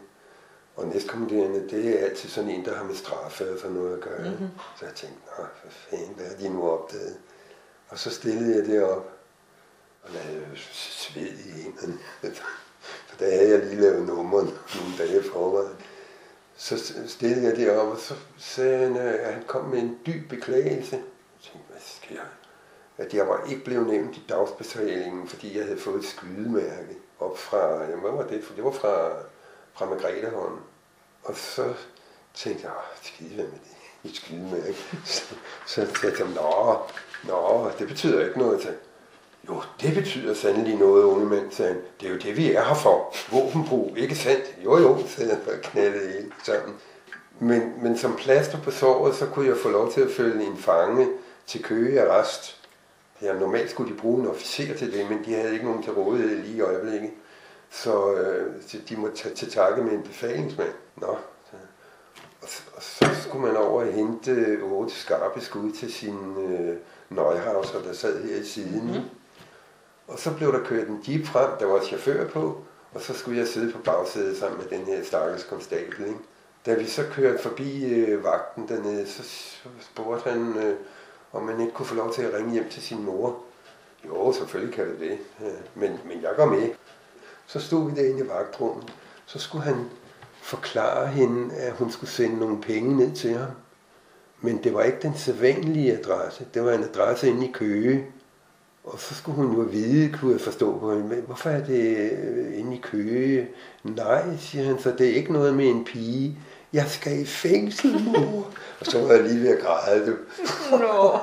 Og 0.77 0.87
næstkommanderende, 0.87 1.68
det 1.71 2.01
er 2.01 2.05
altid 2.05 2.29
sådan 2.29 2.51
en, 2.51 2.64
der 2.64 2.77
har 2.77 2.85
med 2.85 2.94
straffe 2.94 3.53
og 3.53 3.59
sådan 3.59 3.77
noget 3.77 3.94
at 3.94 4.01
gøre. 4.01 4.31
Mm-hmm. 4.31 4.49
Så 4.79 4.85
jeg 4.85 4.94
tænkte, 4.94 5.21
nå, 5.27 5.44
for 5.62 5.68
fanden, 5.68 6.14
hvad 6.14 6.27
er 6.27 6.38
de 6.38 6.49
nu 6.49 6.71
opdaget? 6.71 7.16
Og 7.88 7.98
så 7.98 8.11
stillede 8.11 8.57
jeg 8.57 8.64
det 8.64 8.83
op, 8.83 9.12
og 10.03 10.11
lavede 10.11 10.46
sved 10.57 11.38
i 11.46 11.62
hænderne. 11.62 11.98
For 13.07 13.16
der 13.18 13.31
havde 13.31 13.51
jeg 13.51 13.59
lige 13.59 13.81
lavet 13.81 14.07
nummer 14.07 14.42
nogle 14.42 14.98
dage 14.98 15.22
forvejen. 15.33 15.77
Så 16.57 16.94
stillede 17.07 17.46
jeg 17.46 17.57
det 17.57 17.70
op, 17.70 17.88
og 17.88 17.98
så 17.98 18.14
sagde 18.38 18.79
han, 18.79 18.96
øh, 18.96 19.14
at 19.27 19.35
han 19.35 19.42
kom 19.46 19.64
med 19.64 19.79
en 19.79 19.98
dyb 20.07 20.29
beklagelse. 20.29 20.96
Jeg 20.96 21.42
tænkte, 21.42 21.70
hvad 21.70 21.81
sker 21.81 22.14
der? 22.14 23.05
At 23.05 23.14
jeg 23.14 23.29
var 23.29 23.44
ikke 23.48 23.64
blevet 23.64 23.87
nævnt 23.87 24.16
i 24.16 24.24
dagsbetalingen, 24.29 25.29
fordi 25.29 25.59
jeg 25.59 25.64
havde 25.64 25.79
fået 25.79 25.98
et 25.98 26.05
skydemærke 26.05 26.96
op 27.20 27.38
fra, 27.38 27.83
jamen, 27.83 28.01
hvad 28.01 28.11
var 28.11 28.27
det? 28.27 28.44
For 28.44 28.55
det 28.55 28.64
var 28.64 28.70
fra, 28.70 29.11
fra 29.72 29.87
Margretehånden. 29.87 30.61
Og 31.22 31.37
så 31.37 31.74
tænkte 32.35 32.66
jeg, 32.66 32.74
skide 33.03 33.37
med 33.37 33.44
det? 33.44 34.11
Et 34.11 34.16
skydemærke. 34.16 34.77
Så, 35.05 35.35
så 35.66 35.87
tænkte 36.01 36.22
jeg, 36.24 36.35
nå, 36.35 36.83
nå, 37.24 37.70
det 37.78 37.88
betyder 37.88 38.26
ikke 38.26 38.38
noget. 38.38 38.62
sagde 38.62 38.76
jo, 39.48 39.62
det 39.81 39.94
betyder 39.94 40.35
sandelig 40.35 40.76
noget, 40.76 41.04
unge 41.04 41.26
mand, 41.26 41.52
sagde 41.52 41.72
han. 41.72 41.83
Det 42.00 42.09
er 42.09 42.12
jo 42.12 42.18
det, 42.18 42.37
vi 42.37 42.52
er 42.52 42.64
her 42.64 42.74
for. 42.74 43.14
Våbenbrug, 43.31 43.94
ikke 43.96 44.14
sandt? 44.14 44.44
Jo, 44.64 44.78
jo, 44.78 44.98
sagde 45.07 45.31
han 45.31 45.54
og 45.54 45.61
knaldede 45.62 46.12
hele 46.12 46.33
sammen. 46.44 46.74
Men, 47.40 47.72
men 47.83 47.98
som 47.98 48.16
plaster 48.16 48.61
på 48.61 48.70
såret, 48.70 49.14
så 49.14 49.26
kunne 49.26 49.46
jeg 49.48 49.57
få 49.57 49.68
lov 49.68 49.92
til 49.92 50.00
at 50.00 50.11
følge 50.11 50.44
en 50.44 50.57
fange 50.57 51.09
til 51.46 51.62
Køge 51.62 52.02
Arrest. 52.02 52.57
Ja, 53.22 53.33
normalt 53.33 53.70
skulle 53.70 53.92
de 53.92 53.98
bruge 53.98 54.20
en 54.20 54.28
officer 54.28 54.74
til 54.74 54.92
det, 54.92 55.11
men 55.11 55.24
de 55.24 55.35
havde 55.35 55.52
ikke 55.52 55.64
nogen 55.64 55.83
til 55.83 55.92
rådighed 55.92 56.42
lige 56.42 56.57
i 56.57 56.61
øjeblikket. 56.61 57.11
Så, 57.70 58.12
øh, 58.12 58.52
så 58.66 58.76
de 58.88 58.96
måtte 58.96 59.16
tage 59.16 59.35
til 59.35 59.50
takke 59.50 59.83
med 59.83 59.92
en 59.92 60.02
befalingsmand. 60.02 60.72
Nå, 60.96 61.16
så. 62.46 63.05
Skulle 63.22 63.46
man 63.46 63.57
over 63.57 63.83
og 63.83 63.92
hente 63.92 64.61
otte 64.62 64.94
skarpe 64.94 65.40
skud 65.40 65.72
til 65.72 65.92
sin 65.92 66.37
øh, 66.37 66.77
nøjhauser, 67.11 67.83
der 67.83 67.92
sad 67.92 68.24
her 68.24 68.37
i 68.37 68.44
siden. 68.44 68.87
Mm. 68.87 69.03
Og 70.09 70.18
så 70.18 70.35
blev 70.35 70.53
der 70.53 70.64
kørt 70.64 70.88
en 70.88 71.05
jeep 71.09 71.27
frem, 71.27 71.51
der 71.61 71.66
var 71.66 71.81
chauffør 71.85 72.29
på, 72.29 72.61
og 72.94 73.01
så 73.01 73.14
skulle 73.14 73.38
jeg 73.38 73.48
sidde 73.48 73.72
på 73.72 73.79
bagsædet 73.79 74.37
sammen 74.37 74.61
med 74.61 74.79
den 74.79 74.87
her 74.87 75.05
stakkels 75.05 75.44
konstabel. 75.44 76.07
Ikke? 76.07 76.18
Da 76.66 76.74
vi 76.74 76.87
så 76.87 77.05
kørte 77.12 77.42
forbi 77.42 77.85
øh, 77.85 78.24
vagten 78.24 78.68
dernede, 78.68 79.07
så 79.07 79.22
spurgte 79.81 80.31
han, 80.31 80.57
øh, 80.57 80.77
om 81.33 81.42
man 81.42 81.61
ikke 81.61 81.72
kunne 81.72 81.87
få 81.87 81.94
lov 81.94 82.12
til 82.12 82.22
at 82.22 82.35
ringe 82.35 82.53
hjem 82.53 82.68
til 82.70 82.83
sin 82.83 83.05
mor. 83.05 83.37
Jo, 84.07 84.33
selvfølgelig 84.33 84.74
kan 84.74 84.87
det 84.87 85.01
det, 85.01 85.18
men, 85.74 85.98
men 86.05 86.22
jeg 86.22 86.31
går 86.37 86.46
med. 86.46 86.70
Så 87.46 87.61
stod 87.61 87.90
vi 87.90 88.01
derinde 88.01 88.24
i 88.24 88.29
vagtrummet, 88.29 88.92
så 89.27 89.38
skulle 89.38 89.64
han 89.64 89.90
forklare 90.48 91.06
hende, 91.06 91.54
at 91.54 91.72
hun 91.72 91.90
skulle 91.90 92.11
sende 92.11 92.38
nogle 92.38 92.61
penge 92.61 92.96
ned 92.96 93.12
til 93.12 93.34
ham. 93.34 93.50
Men 94.40 94.64
det 94.64 94.74
var 94.74 94.82
ikke 94.82 94.98
den 95.02 95.14
sædvanlige 95.16 95.98
adresse. 95.98 96.46
Det 96.54 96.64
var 96.64 96.72
en 96.72 96.84
adresse 96.84 97.28
inde 97.28 97.46
i 97.48 97.52
Køge. 97.52 98.06
Og 98.84 98.98
så 99.00 99.14
skulle 99.14 99.37
hun 99.37 99.56
jo 99.56 99.61
vide, 99.61 100.12
kunne 100.12 100.32
jeg 100.32 100.40
forstå 100.40 100.78
på 100.78 100.94
hende, 100.94 101.16
hvorfor 101.26 101.50
er 101.50 101.64
det 101.64 102.11
øh, 102.12 102.58
inde 102.58 102.76
i 102.76 102.80
Køge? 102.82 103.48
Nej, 103.84 104.37
siger 104.37 104.64
han, 104.64 104.78
så 104.78 104.94
det 104.98 105.08
er 105.08 105.14
ikke 105.14 105.32
noget 105.32 105.54
med 105.54 105.66
en 105.66 105.84
pige. 105.84 106.38
Jeg 106.72 106.87
skal 106.88 107.20
i 107.20 107.24
fængsel, 107.24 108.04
mor. 108.04 108.50
og 108.81 108.87
så 108.87 109.00
var 109.02 109.12
jeg 109.12 109.22
lige 109.22 109.40
ved 109.40 109.57
at 109.57 109.64
græde. 109.64 110.07
Du. 110.07 110.16
Nå. 110.76 111.18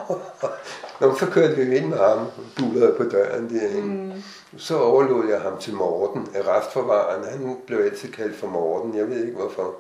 Nå, 1.02 1.16
så 1.16 1.26
kørte 1.26 1.56
vi 1.56 1.78
ind 1.78 1.86
med 1.86 1.98
ham, 1.98 2.28
bullerede 2.58 2.96
på 2.98 3.04
døren 3.04 3.50
derinde. 3.50 4.16
Mm. 4.16 4.24
Så 4.58 4.78
overlod 4.78 5.30
jeg 5.30 5.42
ham 5.42 5.58
til 5.58 5.74
Morten, 5.74 6.28
restforvaren. 6.36 7.24
Han 7.24 7.58
blev 7.68 7.80
altid 7.80 8.12
kaldt 8.12 8.36
for 8.36 8.48
Morten, 8.48 8.98
jeg 8.98 9.10
ved 9.10 9.26
ikke 9.26 9.38
hvorfor. 9.38 9.76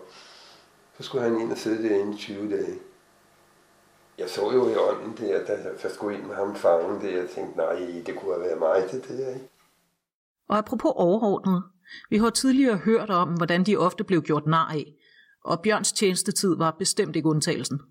Så 0.97 1.04
skulle 1.04 1.23
han 1.23 1.41
ind 1.41 1.51
og 1.51 1.58
sidde 1.58 1.89
derinde 1.89 2.13
i 2.13 2.17
20 2.17 2.51
dage. 2.51 2.80
Jeg 4.17 4.30
så 4.30 4.51
jo 4.51 4.69
i 4.69 4.75
ånden 4.75 5.17
der, 5.17 5.45
da 5.45 5.58
jeg 5.84 5.91
skulle 5.91 6.17
ind 6.17 6.25
med 6.25 6.36
ham 6.36 6.56
fangen 6.56 7.01
det, 7.01 7.13
jeg 7.13 7.30
tænkte, 7.36 7.58
nej, 7.58 7.75
det 8.06 8.15
kunne 8.15 8.34
have 8.34 8.43
været 8.43 8.60
mig, 8.60 8.91
det 8.91 9.17
der. 9.17 9.30
Ikke? 9.30 9.49
Og 10.49 10.58
apropos 10.58 10.91
overordnet, 10.95 11.63
vi 12.10 12.17
har 12.17 12.30
tidligere 12.30 12.78
hørt 12.78 13.10
om, 13.10 13.30
hvordan 13.30 13.63
de 13.63 13.78
ofte 13.78 14.04
blev 14.04 14.21
gjort 14.21 14.47
nar 14.47 14.71
af, 14.71 14.95
og 15.45 15.62
Bjørns 15.62 15.91
tjenestetid 15.91 16.58
var 16.58 16.75
bestemt 16.79 17.15
ikke 17.15 17.29
undtagelsen. 17.29 17.81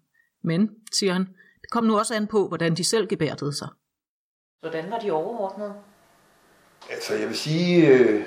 Men, 0.44 0.70
siger 0.92 1.12
han, 1.12 1.22
det 1.62 1.70
kom 1.70 1.84
nu 1.84 1.98
også 1.98 2.14
an 2.14 2.26
på, 2.26 2.48
hvordan 2.48 2.74
de 2.74 2.84
selv 2.84 3.08
gebærdede 3.08 3.52
sig. 3.52 3.68
Hvordan 4.60 4.90
var 4.90 4.98
de 4.98 5.10
overordnede? 5.10 5.74
Altså, 6.90 7.14
jeg 7.14 7.28
vil 7.28 7.36
sige, 7.36 7.88
øh, 7.88 8.24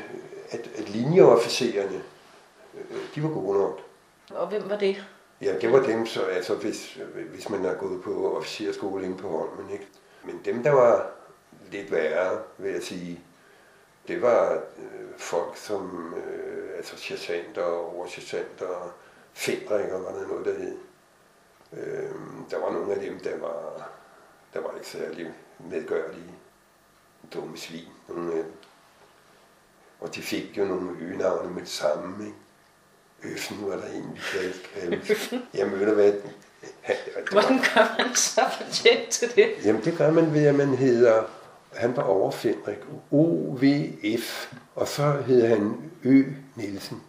at, 0.50 0.70
at 0.76 0.90
linjeofficererne, 0.90 2.02
øh, 2.74 2.98
de 3.16 3.24
var 3.24 3.30
gode 3.30 3.60
nok. 3.60 3.82
Og 4.30 4.48
hvem 4.48 4.70
var 4.70 4.78
det? 4.78 5.06
Ja, 5.42 5.60
det 5.62 5.72
var 5.72 5.84
dem, 5.84 6.06
så, 6.06 6.22
altså, 6.22 6.56
hvis, 6.56 7.00
hvis 7.30 7.50
man 7.50 7.66
har 7.66 7.74
gået 7.74 8.02
på 8.02 8.38
officerskole 8.38 9.06
inde 9.06 9.18
på 9.18 9.28
Holmen. 9.28 9.74
Ikke? 9.74 9.88
Men 10.26 10.42
dem, 10.46 10.64
der 10.64 10.72
var 10.72 11.12
lidt 11.72 11.92
værre, 11.92 12.42
vil 12.58 12.72
jeg 12.72 12.84
sige, 12.84 13.20
det 14.08 14.22
var 14.22 14.54
øh, 14.54 15.10
folk 15.18 15.58
som 15.58 16.14
øh, 16.14 16.78
altså 16.78 16.98
sergeanter 16.98 17.62
og 17.62 17.98
oversergeanter, 17.98 18.94
fændringer 19.38 19.98
var 19.98 20.12
der 20.12 20.28
noget, 20.28 20.46
der 20.46 20.54
hed. 20.54 20.78
Øh, 21.74 22.12
der 22.52 22.60
var 22.60 22.72
nogle 22.72 22.94
af 22.94 23.00
dem, 23.00 23.20
der 23.20 23.38
var, 23.38 23.90
der 24.54 24.62
var 24.62 24.72
ikke 24.76 24.88
særlig 24.88 25.34
medgørlige 25.60 26.32
dumme 27.34 27.58
svin, 27.58 27.88
nogle 28.10 28.32
af 28.32 28.44
dem. 28.44 28.54
Og 30.00 30.16
de 30.16 30.22
fik 30.22 30.58
jo 30.58 30.66
nogle 30.66 30.92
øgenavne 31.02 31.54
med 31.54 31.62
det 31.62 31.70
samme, 31.70 32.26
ikke? 32.26 32.38
Øffen 33.24 33.58
var 33.70 33.76
der 33.76 33.88
en, 33.88 34.16
vi 34.16 34.20
kaldte 34.32 34.60
kalde. 34.74 35.42
Jamen, 35.54 35.80
ved 35.80 35.88
du 35.88 35.94
hvad? 35.94 36.14
Hvordan 37.32 37.58
gør 37.58 38.04
man 38.04 38.16
så 38.16 38.42
fortjent 38.62 39.10
til 39.10 39.36
det? 39.36 39.54
Jamen, 39.66 39.84
det 39.84 39.98
gør 39.98 40.12
man 40.12 40.34
ved, 40.34 40.46
at 40.46 40.56
man 40.56 40.68
hedder, 40.76 41.24
han 41.74 41.96
var 41.96 42.04
overfindrik, 42.04 42.78
OVF, 43.12 44.54
og 44.76 44.88
så 44.88 45.12
hedder 45.12 45.48
han 45.48 45.92
Ø. 46.04 46.24
Nielsen. 46.56 47.04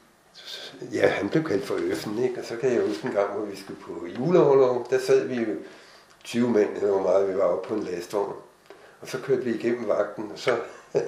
Ja, 0.92 1.08
han 1.08 1.28
blev 1.28 1.44
kaldt 1.44 1.64
for 1.64 1.78
Øffen, 1.78 2.22
ikke? 2.22 2.40
Og 2.40 2.46
så 2.46 2.56
kan 2.56 2.72
jeg 2.72 2.82
huske 2.86 3.08
en 3.08 3.14
gang, 3.14 3.32
hvor 3.32 3.44
vi 3.44 3.56
skulle 3.56 3.80
på 3.80 4.06
juleoverlov, 4.18 4.86
der 4.90 4.98
sad 4.98 5.26
vi 5.26 5.34
jo 5.34 5.54
20 6.24 6.50
mænd, 6.50 6.76
eller 6.76 6.90
hvor 6.90 7.02
meget 7.02 7.28
vi 7.28 7.36
var 7.36 7.44
oppe 7.44 7.68
på 7.68 7.74
en 7.74 7.82
lastvogn. 7.82 8.32
Og 9.00 9.08
så 9.08 9.18
kørte 9.18 9.44
vi 9.44 9.54
igennem 9.54 9.88
vagten, 9.88 10.30
og 10.32 10.38
så, 10.38 10.56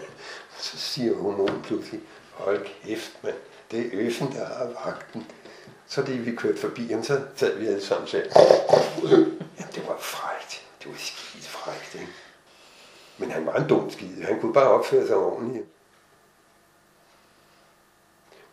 så 0.58 0.76
siger 0.76 1.16
hormonen 1.16 1.62
pludselig, 1.62 2.00
hold 2.32 2.66
kæft, 2.84 3.18
mand, 3.22 3.34
det 3.70 3.80
er 3.80 3.90
Øffen, 3.92 4.32
der 4.32 4.44
har 4.44 4.68
vagten. 4.84 5.26
Så 5.86 6.02
det 6.02 6.26
vi 6.26 6.34
kørte 6.34 6.58
forbi 6.58 6.92
ham, 6.92 7.02
så 7.02 7.20
sad 7.36 7.58
vi 7.58 7.66
alle 7.66 7.80
sammen 7.80 8.02
og 8.02 8.08
sagde, 8.08 8.26
ja, 9.58 9.64
det 9.74 9.88
var 9.88 9.96
frægt, 9.98 10.66
det 10.82 10.90
var 10.90 10.96
skidt 10.96 11.46
frægt, 11.48 11.94
ikke? 11.94 12.12
Men 13.18 13.30
han 13.30 13.46
var 13.46 13.54
en 13.54 13.68
dum 13.68 13.90
skid, 13.90 14.22
han 14.22 14.40
kunne 14.40 14.52
bare 14.52 14.68
opføre 14.68 15.06
sig 15.06 15.16
ordentligt. 15.16 15.66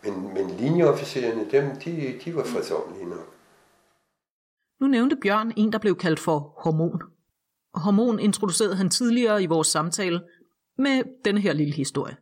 Men, 0.07 0.33
men 0.33 0.49
linjeofficererne, 0.49 1.51
dem, 1.51 1.75
de, 1.85 2.19
de 2.25 2.35
var 2.35 2.43
fredsomlige 2.43 3.09
nok. 3.09 3.33
Nu 4.79 4.87
nævnte 4.87 5.15
Bjørn 5.15 5.53
en, 5.57 5.71
der 5.71 5.77
blev 5.79 5.95
kaldt 5.95 6.19
for 6.19 6.53
hormon. 6.57 7.01
Hormon 7.73 8.19
introducerede 8.19 8.75
han 8.75 8.89
tidligere 8.89 9.43
i 9.43 9.45
vores 9.45 9.67
samtale 9.67 10.21
med 10.77 11.03
denne 11.25 11.39
her 11.41 11.53
lille 11.53 11.73
historie. 11.73 12.17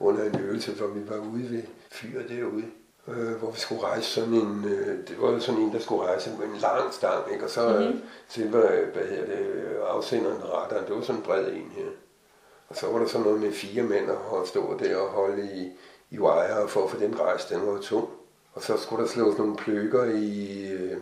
Under 0.00 0.24
en 0.24 0.40
øvelse, 0.40 0.72
hvor 0.72 0.86
vi 0.86 1.08
var 1.08 1.18
ude 1.18 1.50
ved 1.50 1.62
fyret 1.90 2.28
derude, 2.28 2.64
øh, 3.08 3.36
hvor 3.38 3.50
vi 3.50 3.58
skulle 3.58 3.82
rejse 3.82 4.10
sådan 4.10 4.34
en, 4.34 4.64
øh, 4.64 5.08
det 5.08 5.20
var 5.20 5.38
sådan 5.38 5.60
en, 5.60 5.72
der 5.72 5.78
skulle 5.78 6.02
rejse 6.02 6.30
med 6.38 6.46
en 6.46 6.60
lang 6.60 6.92
stang, 6.92 7.32
ikke? 7.32 7.44
og 7.44 7.50
så 7.50 7.78
mm-hmm. 7.78 8.02
til, 8.28 8.48
hvad, 8.48 8.92
hvad 8.94 9.04
hedder 9.08 9.26
det, 9.26 9.76
afsenderen 9.88 10.44
radaren, 10.44 10.86
det 10.86 10.94
var 10.94 11.00
sådan 11.00 11.20
en 11.20 11.26
bred 11.26 11.52
en 11.52 11.70
her. 11.76 11.90
Og 12.68 12.76
så 12.76 12.86
var 12.86 12.98
der 12.98 13.06
sådan 13.06 13.26
noget 13.26 13.40
med 13.40 13.52
fire 13.52 13.82
mænd, 13.82 14.10
og 14.10 14.46
stå 14.46 14.78
der 14.78 14.96
og 14.96 15.08
holde 15.08 15.44
i, 15.54 15.70
i 16.16 16.18
wire 16.18 16.68
for 16.68 16.84
at 16.84 16.90
få 16.90 16.98
den 16.98 17.20
rejst, 17.20 17.50
den 17.50 17.66
var 17.66 17.80
tung. 17.80 18.08
Og 18.54 18.62
så 18.62 18.76
skulle 18.76 19.02
der 19.02 19.08
slås 19.08 19.38
nogle 19.38 19.56
pløkker 19.56 20.04
i, 20.04 20.68
øh, 20.72 20.96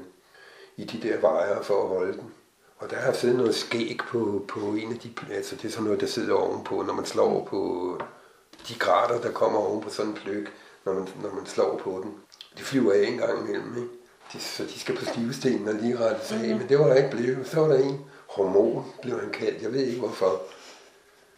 i 0.76 0.84
de 0.84 1.08
der 1.08 1.20
vejer 1.20 1.62
for 1.62 1.82
at 1.82 1.88
holde 1.88 2.12
den. 2.12 2.32
Og 2.78 2.90
der 2.90 2.96
har 2.96 3.12
siddet 3.12 3.36
noget 3.36 3.54
skæg 3.54 3.98
på, 4.08 4.44
på 4.48 4.60
en 4.60 4.92
af 4.92 4.98
de, 4.98 5.10
altså 5.30 5.56
det 5.56 5.64
er 5.64 5.70
sådan 5.72 5.84
noget, 5.84 6.00
der 6.00 6.06
sidder 6.06 6.34
ovenpå, 6.34 6.82
når 6.82 6.94
man 6.94 7.04
slår 7.04 7.46
på 7.50 7.60
de 8.68 8.74
grader, 8.78 9.20
der 9.20 9.30
kommer 9.32 9.58
oven 9.58 9.82
på 9.82 9.90
sådan 9.90 10.10
en 10.10 10.16
pløk, 10.16 10.52
når 10.84 10.92
man, 10.92 11.08
når 11.22 11.34
man 11.34 11.46
slår 11.46 11.80
på 11.84 12.00
den. 12.02 12.14
De 12.58 12.62
flyver 12.62 12.92
af 12.92 13.06
en 13.06 13.18
gang 13.18 13.48
imellem, 13.48 13.76
ikke? 13.76 13.88
De, 14.32 14.40
så 14.40 14.62
de 14.64 14.80
skal 14.80 14.96
på 14.96 15.04
stivestenen 15.04 15.68
og 15.68 15.74
lige 15.74 15.98
rette 15.98 16.26
sig 16.26 16.38
mm-hmm. 16.38 16.58
men 16.58 16.68
det 16.68 16.78
var 16.78 16.86
der 16.86 16.94
ikke 16.94 17.16
blevet. 17.16 17.46
Så 17.46 17.60
var 17.60 17.68
der 17.68 17.78
en 17.78 18.00
hormon, 18.26 18.84
blev 19.02 19.20
han 19.20 19.30
kaldt, 19.30 19.62
jeg 19.62 19.72
ved 19.72 19.80
ikke 19.80 20.00
hvorfor. 20.00 20.42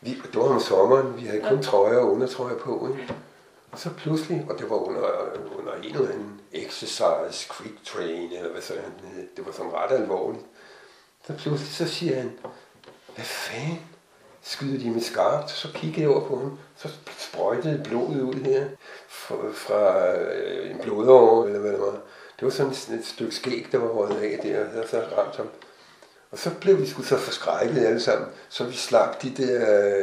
Vi, 0.01 0.23
det 0.33 0.37
var 0.37 0.43
om 0.43 0.61
sommeren, 0.61 1.17
vi 1.17 1.27
havde 1.27 1.45
kun 1.49 1.63
trøjer 1.63 1.99
og 1.99 2.13
undertrøjer 2.13 2.57
på, 2.57 2.89
ikke? 2.93 3.15
Så 3.75 3.91
pludselig, 3.97 4.47
og 4.51 4.59
det 4.59 4.71
var 4.71 4.77
under, 4.77 5.03
under 5.59 5.75
en 5.75 5.95
eller 5.95 6.13
anden 6.13 6.41
exercise, 6.53 7.53
quick 7.53 7.85
train, 7.85 8.33
eller 8.33 8.53
hvad 8.53 8.63
så 8.63 8.75
han 8.75 8.93
det 9.37 9.47
var 9.47 9.53
sådan 9.53 9.73
ret 9.73 9.93
alvorligt. 9.93 10.45
Så 11.27 11.33
pludselig 11.33 11.73
så 11.73 11.89
siger 11.89 12.17
han, 12.17 12.39
hvad 13.15 13.25
fanden? 13.25 13.81
Skyder 14.43 14.79
de 14.79 14.91
med 14.91 15.01
skarpt? 15.01 15.51
Så 15.51 15.69
kiggede 15.75 16.01
jeg 16.01 16.11
over 16.11 16.29
på 16.29 16.37
ham, 16.37 16.59
så 16.77 16.89
sprøjtede 17.19 17.85
blodet 17.85 18.21
ud 18.21 18.35
her 18.35 18.69
fra, 19.09 19.35
fra 19.53 20.15
en 20.71 20.79
blodår, 20.79 21.47
eller 21.47 21.61
hvad 21.61 21.73
det 21.73 21.81
var. 21.81 22.01
Det 22.39 22.45
var 22.45 22.51
sådan 22.51 22.73
et, 22.73 22.89
et 22.89 23.07
stykke 23.07 23.35
skæg, 23.35 23.67
der 23.73 23.79
var 23.79 23.89
røget 23.89 24.21
af 24.21 24.39
der, 24.43 24.83
og 24.83 24.89
så 24.89 25.03
ramte 25.17 25.37
ham. 25.37 25.49
Og 26.37 26.43
så 26.43 26.51
blev 26.61 26.81
vi 26.81 26.87
sgu 26.87 27.03
så 27.03 27.19
forskrækket 27.19 27.87
alle 27.87 28.01
sammen, 28.01 28.29
så 28.49 28.65
vi 28.65 28.75
slap 28.75 29.23
de 29.23 29.31
der 29.31 29.55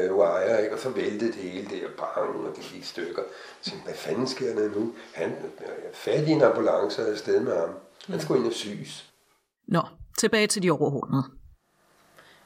øh, 0.06 0.16
wire, 0.18 0.64
ikke? 0.64 0.76
og 0.76 0.80
så 0.82 0.90
væltede 0.90 1.32
det 1.32 1.42
hele 1.42 1.70
der, 1.70 1.88
bang, 1.98 2.46
og 2.46 2.56
det 2.56 2.64
gik 2.64 2.86
stykker. 2.86 3.22
Så 3.62 3.72
hvad 3.86 3.94
fanden 3.94 4.28
sker 4.28 4.56
der 4.56 4.70
nu? 4.70 4.94
Han 5.14 5.30
er 5.60 5.94
fat 5.94 6.28
i 6.28 6.32
en 6.32 6.42
ambulance 6.42 7.02
og 7.02 7.12
afsted 7.12 7.40
med 7.40 7.58
ham. 7.58 7.70
Han 8.08 8.20
skulle 8.22 8.40
ind 8.40 8.48
og 8.48 8.54
syes. 8.54 9.10
Nå, 9.68 9.82
tilbage 10.20 10.48
til 10.48 10.64
de 10.64 10.72
overordnede. 10.72 11.24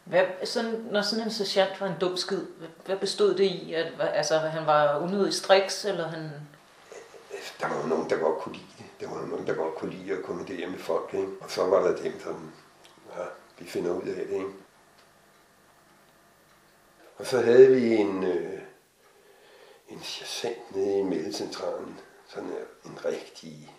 Hvad, 0.04 0.24
sådan, 0.44 0.88
når 0.92 1.02
sådan 1.02 1.26
en 1.26 1.32
sergeant 1.32 1.82
var 1.82 1.88
en 1.88 2.00
dum 2.02 2.18
skid, 2.18 2.42
hvad 2.86 2.98
bestod 2.98 3.34
det 3.34 3.44
i? 3.44 3.74
At, 3.74 3.92
altså, 4.00 4.38
han 4.38 4.66
var 4.66 5.00
unødig 5.00 5.34
striks, 5.34 5.86
eller 5.86 6.08
han... 6.08 6.32
Der 7.62 7.68
var 7.68 7.88
nogen, 7.88 8.10
der 8.10 8.18
godt 8.18 8.38
kunne 8.38 8.56
lide 8.56 8.66
det. 8.78 8.86
Der 9.00 9.16
var 9.16 9.26
nogen, 9.26 9.48
der 9.48 9.54
godt 9.54 9.76
kunne 9.76 9.92
lide 9.92 10.14
at 10.14 10.24
kommandere 10.24 10.70
med 10.70 10.80
folk, 10.80 11.10
ikke? 11.14 11.28
Og 11.42 11.52
så 11.52 11.66
var 11.66 11.88
der 11.88 11.96
dem, 11.96 12.20
som, 12.24 12.52
vi 13.60 13.66
finder 13.66 13.92
ud 13.92 14.08
af 14.08 14.16
det, 14.16 14.34
ikke? 14.34 14.54
Og 17.18 17.26
så 17.26 17.42
havde 17.42 17.68
vi 17.76 17.96
en, 17.96 18.24
øh, 18.24 18.60
en 19.90 20.00
sergeant 20.04 20.76
nede 20.76 21.00
i 21.00 21.04
meldecentralen, 21.04 22.00
sådan 22.28 22.50
en 22.86 23.06
rigtig 23.06 23.74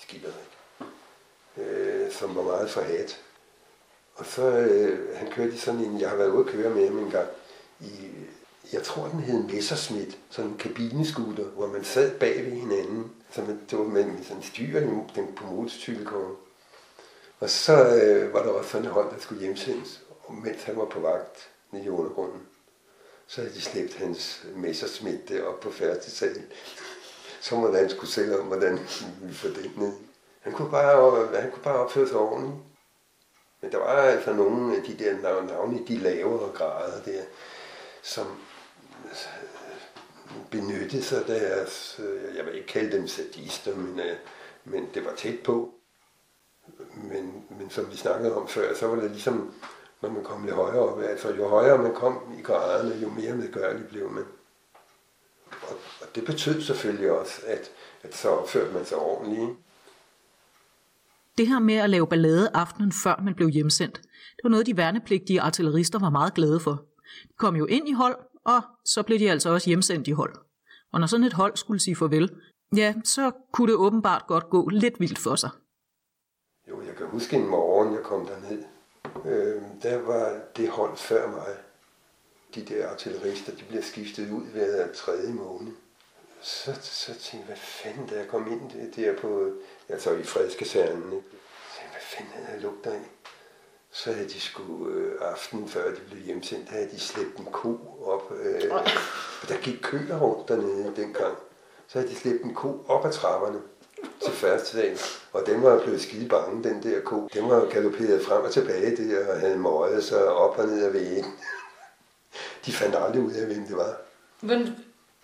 skiller, 0.00 0.32
øh, 1.56 2.12
som 2.12 2.36
var 2.36 2.42
meget 2.42 2.70
forhat. 2.70 3.22
Og 4.14 4.26
så, 4.26 4.42
øh, 4.42 5.16
han 5.16 5.30
kørte 5.30 5.54
i 5.54 5.58
sådan 5.58 5.80
en, 5.80 6.00
jeg 6.00 6.08
har 6.08 6.16
været 6.16 6.30
ude 6.30 6.48
at 6.48 6.54
køre 6.54 6.70
med 6.70 6.88
ham 6.88 6.98
en 6.98 7.10
gang, 7.10 7.28
i, 7.80 8.10
jeg 8.72 8.82
tror 8.82 9.08
den 9.08 9.20
hed 9.20 9.42
Messerschmidt, 9.42 10.18
sådan 10.30 10.50
en 10.50 10.58
kabineskuter, 10.58 11.44
hvor 11.44 11.66
man 11.66 11.84
sad 11.84 12.18
bag 12.18 12.44
ved 12.44 12.52
hinanden, 12.52 13.12
så 13.30 13.40
man, 13.42 13.60
det 13.70 13.78
var 13.78 13.84
med, 13.84 14.04
sådan 14.22 14.36
en 14.36 14.42
styr 14.42 14.80
den 15.14 15.34
på 15.36 15.46
motorcykelkongen. 15.46 16.36
Og 17.40 17.50
så 17.50 17.96
øh, 17.96 18.34
var 18.34 18.42
der 18.42 18.50
også 18.50 18.70
sådan 18.70 18.86
et 18.86 18.92
hold, 18.92 19.10
der 19.14 19.20
skulle 19.20 19.40
hjemsendes, 19.40 20.02
og 20.24 20.34
mens 20.34 20.62
han 20.62 20.76
var 20.76 20.84
på 20.84 21.00
vagt 21.00 21.50
nede 21.70 21.84
i 21.84 21.88
undergrunden, 21.88 22.42
så 23.26 23.40
havde 23.40 23.54
de 23.54 23.60
slæbt 23.60 23.94
hans 23.94 24.46
messersmidt 24.56 25.40
op 25.42 25.60
på 25.60 25.70
første 25.70 26.10
sal. 26.10 26.42
så 27.40 27.56
måtte 27.56 27.78
han 27.78 27.90
skulle 27.90 28.10
selv 28.10 28.40
om, 28.40 28.46
hvordan 28.46 28.78
vi 29.22 29.34
får 29.34 29.48
den 29.48 29.72
ned. 29.76 29.92
Han 30.40 30.52
kunne 30.52 30.70
bare, 30.70 31.26
han 31.40 31.50
kunne 31.50 31.62
bare 31.62 31.78
opføre 31.78 32.08
sig 32.08 32.16
ordentligt. 32.16 32.56
Men 33.60 33.72
der 33.72 33.78
var 33.78 33.86
altså 33.86 34.32
nogle 34.32 34.76
af 34.76 34.82
de 34.82 35.04
der 35.04 35.20
navne, 35.46 35.86
de 35.88 35.96
lavere 35.98 36.52
grader 36.52 37.02
der, 37.02 37.22
som 38.02 38.26
øh, 39.04 39.16
benyttede 40.50 41.02
sig 41.02 41.26
deres, 41.26 42.00
øh, 42.04 42.36
jeg 42.36 42.46
vil 42.46 42.54
ikke 42.54 42.66
kalde 42.66 42.96
dem 42.96 43.08
sadister, 43.08 43.76
men, 43.76 44.00
øh, 44.00 44.16
men 44.64 44.88
det 44.94 45.04
var 45.04 45.14
tæt 45.14 45.40
på. 45.44 45.79
Men, 46.94 47.44
men 47.58 47.70
som 47.70 47.90
vi 47.90 47.96
snakkede 47.96 48.36
om 48.36 48.48
før, 48.48 48.74
så 48.74 48.86
var 48.86 48.96
det 48.96 49.10
ligesom, 49.10 49.54
når 50.02 50.10
man 50.10 50.24
kom 50.24 50.44
lidt 50.44 50.54
højere 50.54 50.78
op, 50.78 51.02
altså 51.02 51.34
jo 51.34 51.48
højere 51.48 51.82
man 51.82 51.94
kom 51.94 52.18
i 52.38 52.42
graderne, 52.42 52.94
jo 53.02 53.08
mere 53.08 53.36
medgørlig 53.36 53.86
blev 53.88 54.10
man. 54.10 54.24
Og, 55.62 55.76
og 56.00 56.06
det 56.14 56.24
betød 56.24 56.60
selvfølgelig 56.60 57.10
også, 57.10 57.40
at, 57.46 57.70
at 58.02 58.16
så 58.16 58.28
opførte 58.28 58.74
man 58.74 58.84
sig 58.84 58.98
ordentligt. 58.98 59.50
Det 61.38 61.48
her 61.48 61.58
med 61.58 61.74
at 61.74 61.90
lave 61.90 62.06
ballade 62.06 62.50
aftenen 62.54 62.92
før 62.92 63.22
man 63.24 63.34
blev 63.34 63.48
hjemsendt, 63.48 63.94
det 64.36 64.44
var 64.44 64.50
noget, 64.50 64.66
de 64.66 64.76
værnepligtige 64.76 65.40
artillerister 65.40 65.98
var 65.98 66.10
meget 66.10 66.34
glade 66.34 66.60
for. 66.60 66.84
De 67.22 67.34
kom 67.38 67.56
jo 67.56 67.66
ind 67.66 67.88
i 67.88 67.92
hold, 67.92 68.16
og 68.44 68.62
så 68.84 69.02
blev 69.02 69.18
de 69.18 69.30
altså 69.30 69.50
også 69.50 69.70
hjemsendt 69.70 70.08
i 70.08 70.10
hold. 70.10 70.34
Og 70.92 71.00
når 71.00 71.06
sådan 71.06 71.26
et 71.26 71.32
hold 71.32 71.56
skulle 71.56 71.80
sige 71.80 71.96
farvel, 71.96 72.30
ja, 72.76 72.94
så 73.04 73.30
kunne 73.52 73.72
det 73.72 73.76
åbenbart 73.76 74.22
godt 74.26 74.50
gå 74.50 74.68
lidt 74.68 75.00
vildt 75.00 75.18
for 75.18 75.34
sig. 75.34 75.50
Jo, 76.68 76.82
jeg 76.82 76.96
kan 76.96 77.06
huske 77.06 77.36
en 77.36 77.46
morgen, 77.46 77.94
jeg 77.94 78.02
kom 78.02 78.26
derned. 78.26 78.64
Øh, 79.24 79.62
der 79.82 79.98
var 79.98 80.40
det 80.56 80.68
hold 80.68 80.96
før 80.96 81.30
mig. 81.30 81.56
De 82.54 82.64
der 82.64 82.88
artillerister, 82.88 83.52
de 83.56 83.64
bliver 83.68 83.82
skiftet 83.82 84.30
ud 84.30 84.44
hver 84.44 84.92
tredje 84.92 85.32
måned. 85.32 85.72
Så, 86.40 86.74
så 86.82 87.06
tænkte 87.06 87.36
jeg, 87.36 87.44
hvad 87.46 87.56
fanden, 87.56 88.06
da 88.06 88.16
jeg 88.16 88.28
kom 88.28 88.52
ind 88.52 88.92
der 88.96 89.16
på, 89.16 89.52
altså 89.88 90.10
i 90.10 90.22
fredskasernen, 90.22 91.12
ikke? 91.12 91.26
Så 91.72 91.78
tænkte, 91.78 91.92
hvad 91.92 92.02
fanden 92.02 92.32
havde 92.32 92.52
jeg 92.52 92.62
lugter 92.62 92.92
af? 92.92 93.10
Så 93.90 94.12
havde 94.12 94.28
de 94.28 94.40
sgu 94.40 94.88
øh, 94.88 95.18
aftenen 95.20 95.68
før 95.68 95.90
de 95.90 96.00
blev 96.10 96.22
hjemsendt, 96.22 96.68
havde 96.68 96.90
de 96.90 97.00
slæbt 97.00 97.38
en 97.38 97.44
ko 97.44 97.78
op. 98.04 98.32
Øh, 98.32 98.74
og 99.42 99.48
der 99.48 99.60
gik 99.62 99.78
køer 99.82 100.18
rundt 100.18 100.48
dernede 100.48 100.92
dengang. 100.96 101.36
Så 101.86 101.98
havde 101.98 102.10
de 102.10 102.16
slæbt 102.16 102.42
en 102.44 102.54
ko 102.54 102.84
op 102.88 103.04
ad 103.04 103.12
trapperne 103.12 103.60
til 104.24 104.32
første 104.32 104.78
dag. 104.78 104.96
Og 105.32 105.42
den 105.46 105.62
var 105.62 105.82
blevet 105.82 106.00
skide 106.00 106.28
bange, 106.28 106.68
den 106.68 106.82
der 106.82 107.00
ko. 107.00 107.28
Den 107.34 107.48
var 107.48 107.68
galopperet 107.70 108.22
frem 108.24 108.44
og 108.44 108.50
tilbage 108.50 108.96
der, 108.96 109.32
og 109.32 109.40
havde 109.40 109.58
møjet 109.58 110.04
sig 110.04 110.28
op 110.28 110.58
og 110.58 110.66
ned 110.66 110.84
ad 110.84 110.90
væggen. 110.92 111.24
De 112.66 112.72
fandt 112.72 112.96
aldrig 112.98 113.22
ud 113.22 113.32
af, 113.32 113.46
hvem 113.46 113.66
det 113.66 113.76
var. 113.76 113.96
Men 114.40 114.76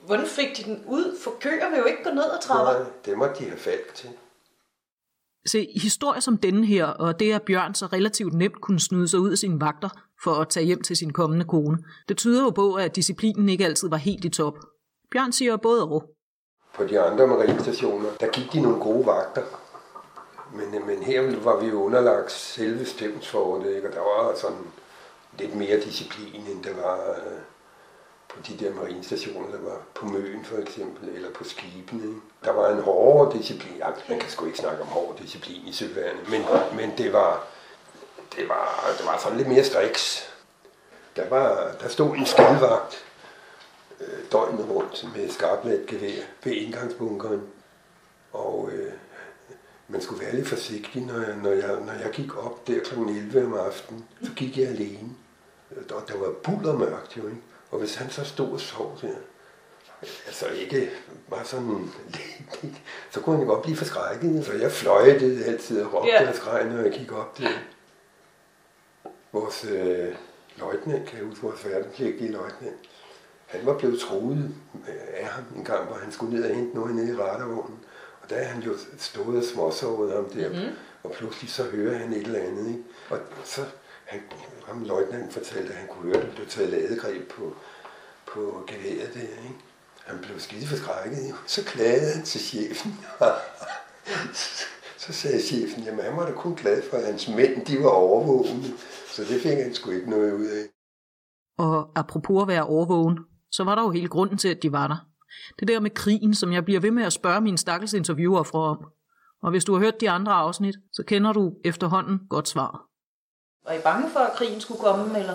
hvordan 0.06 0.26
fik 0.26 0.56
de 0.56 0.62
den 0.62 0.84
ud? 0.86 1.18
For 1.20 1.34
køer 1.40 1.70
vil 1.70 1.78
jo 1.78 1.84
ikke 1.84 2.04
gå 2.04 2.10
ned 2.10 2.24
ad 2.24 2.42
trapper. 2.42 2.72
Nej, 2.72 2.90
det 3.04 3.18
måtte 3.18 3.34
de 3.38 3.44
have 3.44 3.58
falk 3.58 3.94
til. 3.94 4.08
Se, 5.46 5.68
historier 5.82 6.20
som 6.20 6.38
denne 6.38 6.66
her, 6.66 6.86
og 6.86 7.20
det 7.20 7.32
at 7.32 7.42
Bjørn 7.42 7.74
så 7.74 7.86
relativt 7.86 8.32
nemt 8.34 8.60
kunne 8.60 8.80
snyde 8.80 9.08
sig 9.08 9.20
ud 9.20 9.30
af 9.30 9.38
sine 9.38 9.60
vagter 9.60 9.88
for 10.24 10.34
at 10.34 10.48
tage 10.48 10.66
hjem 10.66 10.82
til 10.82 10.96
sin 10.96 11.12
kommende 11.12 11.44
kone, 11.44 11.78
det 12.08 12.16
tyder 12.16 12.42
jo 12.42 12.50
på, 12.50 12.74
at 12.74 12.96
disciplinen 12.96 13.48
ikke 13.48 13.64
altid 13.64 13.88
var 13.88 13.96
helt 13.96 14.24
i 14.24 14.28
top. 14.28 14.58
Bjørn 15.10 15.32
siger 15.32 15.56
både 15.56 15.82
og. 15.82 16.15
På 16.76 16.84
de 16.84 17.00
andre 17.00 17.26
marinestationer, 17.26 18.08
der 18.20 18.26
gik 18.26 18.52
de 18.52 18.60
nogle 18.60 18.80
gode 18.80 19.06
vagter. 19.06 19.42
Men, 20.52 20.86
men 20.86 21.02
her 21.02 21.40
var 21.40 21.56
vi 21.56 21.66
jo 21.66 21.82
underlagt 21.82 22.32
selve 22.32 22.86
stævnsforholdet, 22.86 23.76
ikke? 23.76 23.88
og 23.88 23.94
der 23.94 24.00
var 24.00 24.34
sådan 24.34 24.66
lidt 25.38 25.54
mere 25.54 25.80
disciplin, 25.80 26.46
end 26.46 26.64
der 26.64 26.74
var 26.82 27.10
øh, 27.10 27.40
på 28.28 28.36
de 28.48 28.64
der 28.64 28.74
marinestationer, 28.74 29.50
der 29.50 29.60
var 29.60 29.80
på 29.94 30.06
Møen 30.06 30.44
for 30.44 30.58
eksempel, 30.58 31.08
eller 31.08 31.30
på 31.30 31.44
skibene. 31.44 32.02
Ikke? 32.02 32.20
Der 32.44 32.52
var 32.52 32.70
en 32.70 32.82
hårdere 32.82 33.38
disciplin. 33.38 33.76
Ja, 33.78 33.86
man 34.08 34.18
kan 34.18 34.30
sgu 34.30 34.46
ikke 34.46 34.58
snakke 34.58 34.82
om 34.82 34.88
hård 34.88 35.16
disciplin 35.18 35.62
i 35.66 35.72
søværnet, 35.72 36.30
men, 36.30 36.44
men 36.76 36.92
det, 36.98 37.12
var, 37.12 37.44
det, 38.36 38.48
var, 38.48 38.94
det 38.98 39.06
var 39.06 39.18
sådan 39.18 39.36
lidt 39.36 39.48
mere 39.48 39.64
striks. 39.64 40.32
Der, 41.16 41.28
var, 41.28 41.72
der 41.80 41.88
stod 41.88 42.16
en 42.16 42.26
skidevagt 42.26 43.05
øh, 44.00 44.32
døgnet 44.32 44.68
rundt 44.70 45.16
med 45.16 45.28
skarplet 45.28 45.86
gevær 45.86 46.22
ved 46.44 46.52
indgangsbunkeren. 46.52 47.42
Og 48.32 48.70
øh, 48.72 48.92
man 49.88 50.00
skulle 50.00 50.24
være 50.24 50.34
lidt 50.34 50.48
forsigtig, 50.48 51.02
når 51.02 51.20
jeg, 51.20 51.36
når 51.42 51.50
jeg, 51.50 51.80
når 51.86 51.92
jeg 51.92 52.10
gik 52.12 52.36
op 52.36 52.66
der 52.66 52.80
kl. 52.80 52.98
11 52.98 53.46
om 53.46 53.54
aftenen, 53.54 54.04
så 54.22 54.30
gik 54.36 54.58
jeg 54.58 54.68
alene. 54.68 55.08
Og 55.90 56.08
der 56.08 56.18
var 56.18 56.32
bulder 56.42 56.78
mørkt 56.78 57.16
jo, 57.16 57.26
ikke? 57.26 57.40
Og 57.70 57.78
hvis 57.78 57.94
han 57.94 58.10
så 58.10 58.24
stod 58.24 58.52
og 58.52 58.60
sov 58.60 58.98
der, 59.02 59.14
altså 60.26 60.46
ikke 60.46 60.90
var 61.28 61.42
sådan 61.44 61.90
så 63.10 63.20
kunne 63.20 63.36
han 63.36 63.46
godt 63.46 63.62
blive 63.62 63.76
forskrækket. 63.76 64.44
Så 64.44 64.52
jeg 64.52 64.72
fløjtede 64.72 65.44
altid 65.44 65.82
og 65.82 65.94
råbte 65.94 66.10
yeah. 66.12 66.28
og 66.28 66.34
skreg, 66.34 66.64
når 66.64 66.82
jeg 66.82 66.92
gik 66.92 67.12
op 67.12 67.38
der. 67.38 67.48
Vores 69.32 69.64
øh, 69.64 70.14
løjtnant, 70.58 71.08
kan 71.08 71.18
jeg 71.18 71.26
huske, 71.26 71.42
vores 71.42 71.64
værnepligtige 71.66 72.32
løjtnant, 72.32 72.76
han 73.46 73.66
var 73.66 73.78
blevet 73.78 74.00
troet 74.00 74.54
af 75.16 75.26
ham 75.26 75.44
en 75.56 75.64
gang, 75.64 75.86
hvor 75.86 75.96
han 75.96 76.12
skulle 76.12 76.34
ned 76.34 76.50
og 76.50 76.56
hente 76.56 76.74
noget 76.74 76.94
nede 76.94 77.12
i 77.12 77.16
radarvognen. 77.16 77.78
Og 78.22 78.30
der 78.30 78.36
er 78.36 78.44
han 78.44 78.62
jo 78.62 78.72
stået 78.98 79.38
og 79.38 79.44
småsovet 79.44 80.12
ham 80.12 80.30
der, 80.30 80.48
mm-hmm. 80.48 80.76
og 81.02 81.10
pludselig 81.10 81.50
så 81.50 81.62
hører 81.62 81.98
han 81.98 82.12
et 82.12 82.22
eller 82.22 82.40
andet. 82.40 82.68
Ikke? 82.68 82.82
Og 83.10 83.18
så 83.44 83.60
han, 84.04 84.20
ham 84.66 84.84
løjtnanten 84.84 85.30
fortalte, 85.30 85.72
at 85.72 85.78
han 85.78 85.88
kunne 85.88 86.02
høre, 86.02 86.22
at 86.22 86.26
der 86.26 86.34
blev 86.34 86.46
taget 86.46 86.70
ladegreb 86.70 87.28
på, 87.30 87.56
på 88.32 88.64
geværet 88.66 89.14
der. 89.14 89.20
Ikke? 89.20 89.56
Han 90.04 90.18
blev 90.18 90.40
skide 90.40 90.66
forskrækket. 90.66 91.34
Så 91.46 91.64
klagede 91.64 92.12
han 92.12 92.24
til 92.24 92.40
chefen. 92.40 93.00
så 95.06 95.12
sagde 95.12 95.42
chefen, 95.42 95.82
jamen 95.82 96.04
han 96.04 96.16
var 96.16 96.26
da 96.26 96.32
kun 96.32 96.54
glad 96.54 96.82
for, 96.90 96.96
at 96.96 97.06
hans 97.06 97.28
mænd 97.28 97.66
de 97.66 97.84
var 97.84 97.90
overvågne. 97.90 98.64
Så 99.06 99.22
det 99.22 99.42
fik 99.42 99.58
han 99.58 99.74
sgu 99.74 99.90
ikke 99.90 100.10
noget 100.10 100.32
ud 100.32 100.46
af. 100.46 100.66
Og 101.58 101.90
apropos 101.94 102.42
at 102.42 102.48
være 102.48 102.66
overvågen, 102.66 103.18
så 103.56 103.64
var 103.64 103.74
der 103.74 103.82
jo 103.82 103.90
hele 103.90 104.08
grunden 104.08 104.38
til, 104.38 104.48
at 104.48 104.62
de 104.62 104.72
var 104.72 104.86
der. 104.86 104.96
Det 105.58 105.68
der 105.68 105.80
med 105.80 105.90
krigen, 105.90 106.34
som 106.34 106.52
jeg 106.52 106.64
bliver 106.64 106.80
ved 106.80 106.90
med 106.90 107.04
at 107.04 107.12
spørge 107.12 107.40
mine 107.40 107.58
stakkels 107.58 107.92
interviewer 107.92 108.42
fra 108.42 108.58
om. 108.58 108.78
Og 109.42 109.50
hvis 109.50 109.64
du 109.64 109.72
har 109.72 109.80
hørt 109.80 110.00
de 110.00 110.10
andre 110.10 110.32
afsnit, 110.32 110.74
så 110.92 111.02
kender 111.02 111.32
du 111.32 111.54
efterhånden 111.64 112.20
godt 112.30 112.48
svar. 112.48 112.86
Var 113.66 113.72
I 113.72 113.80
bange 113.80 114.10
for, 114.10 114.20
at 114.20 114.36
krigen 114.36 114.60
skulle 114.60 114.80
komme, 114.80 115.18
eller? 115.18 115.34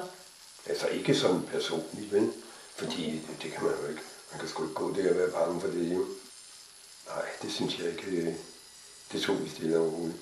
Altså 0.66 0.88
ikke 0.88 1.16
som 1.16 1.46
personligt, 1.52 2.14
vel? 2.14 2.32
Fordi 2.78 3.04
det, 3.12 3.44
det 3.44 3.52
kan 3.52 3.64
man 3.64 3.74
jo 3.82 3.88
ikke. 3.90 4.02
Man 4.32 4.40
kan 4.40 4.50
sgu 4.50 4.64
ikke 4.64 4.76
gå 4.76 4.94
der 4.96 5.10
og 5.10 5.18
være 5.18 5.32
bange 5.32 5.62
for 5.62 5.68
det, 5.68 5.96
jo. 5.96 6.06
Nej, 7.08 7.26
det 7.42 7.52
synes 7.52 7.80
jeg 7.80 7.88
ikke. 7.90 8.36
Det 9.12 9.22
tog 9.22 9.44
vi 9.44 9.50
stille 9.50 9.80
og 9.80 9.94
roligt. 9.94 10.18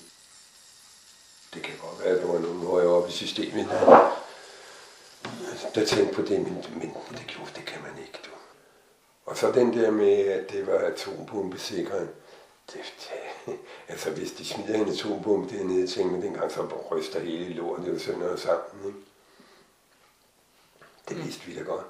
Det 1.54 1.62
kan 1.62 1.74
godt 1.80 2.04
være, 2.04 2.14
at 2.14 2.22
der 2.22 2.32
var 2.32 2.38
nogen 2.38 2.66
højere 2.66 2.88
oppe 2.88 3.08
i 3.08 3.12
systemet, 3.12 3.68
der, 3.68 4.19
der 5.74 5.84
tænkte 5.86 6.14
på 6.14 6.22
det, 6.22 6.40
men, 6.40 6.54
men 6.54 6.92
det, 7.10 7.26
gjorde, 7.26 7.50
det 7.54 7.64
kan 7.66 7.82
man 7.82 8.02
ikke, 8.02 8.18
du. 8.24 8.30
Og 9.24 9.36
så 9.36 9.52
den 9.52 9.72
der 9.72 9.90
med, 9.90 10.18
at 10.18 10.52
det 10.52 10.66
var 10.66 10.78
atombombesikret. 10.78 12.08
Det, 12.72 12.80
det, 13.46 13.58
altså, 13.88 14.10
hvis 14.10 14.32
de 14.32 14.44
smider 14.44 14.74
en 14.74 14.88
atombombe 14.88 15.56
dernede, 15.56 15.86
tænker 15.86 16.12
man 16.12 16.22
dengang, 16.22 16.52
så 16.52 16.66
ryster 16.92 17.20
hele 17.20 17.54
lortet 17.54 17.88
jo 17.88 17.98
sådan 17.98 18.20
noget 18.20 18.40
sammen. 18.40 18.86
Ikke? 18.86 18.98
Det 21.08 21.24
vidste 21.24 21.46
vi 21.46 21.54
da 21.54 21.62
godt. 21.62 21.86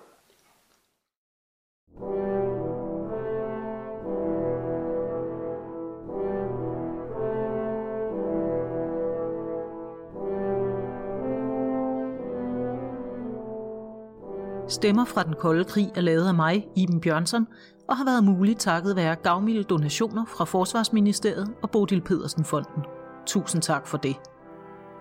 Stemmer 14.81 15.05
fra 15.05 15.23
den 15.23 15.35
kolde 15.35 15.65
krig 15.65 15.91
er 15.95 16.01
lavet 16.01 16.29
af 16.29 16.35
mig, 16.35 16.69
Iben 16.77 17.01
Bjørnsson, 17.01 17.47
og 17.89 17.97
har 17.97 18.05
været 18.05 18.25
muligt 18.25 18.61
takket 18.61 18.97
være 18.97 19.17
gavmilde 19.17 19.65
donationer 19.65 20.25
fra 20.25 20.45
Forsvarsministeriet 20.45 21.55
og 21.63 21.71
Bodil 21.71 22.01
Pedersen 22.01 22.45
Fonden. 22.45 22.83
Tusind 23.27 23.63
tak 23.63 23.87
for 23.87 23.99
det. 23.99 24.17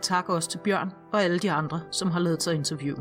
Tak 0.02 0.30
også 0.30 0.50
til 0.50 0.58
Bjørn 0.58 0.92
og 1.14 1.24
alle 1.24 1.40
de 1.40 1.52
andre, 1.52 1.82
som 1.92 2.12
har 2.12 2.20
lavet 2.20 2.44
sig 2.44 2.56
interview. 2.56 2.96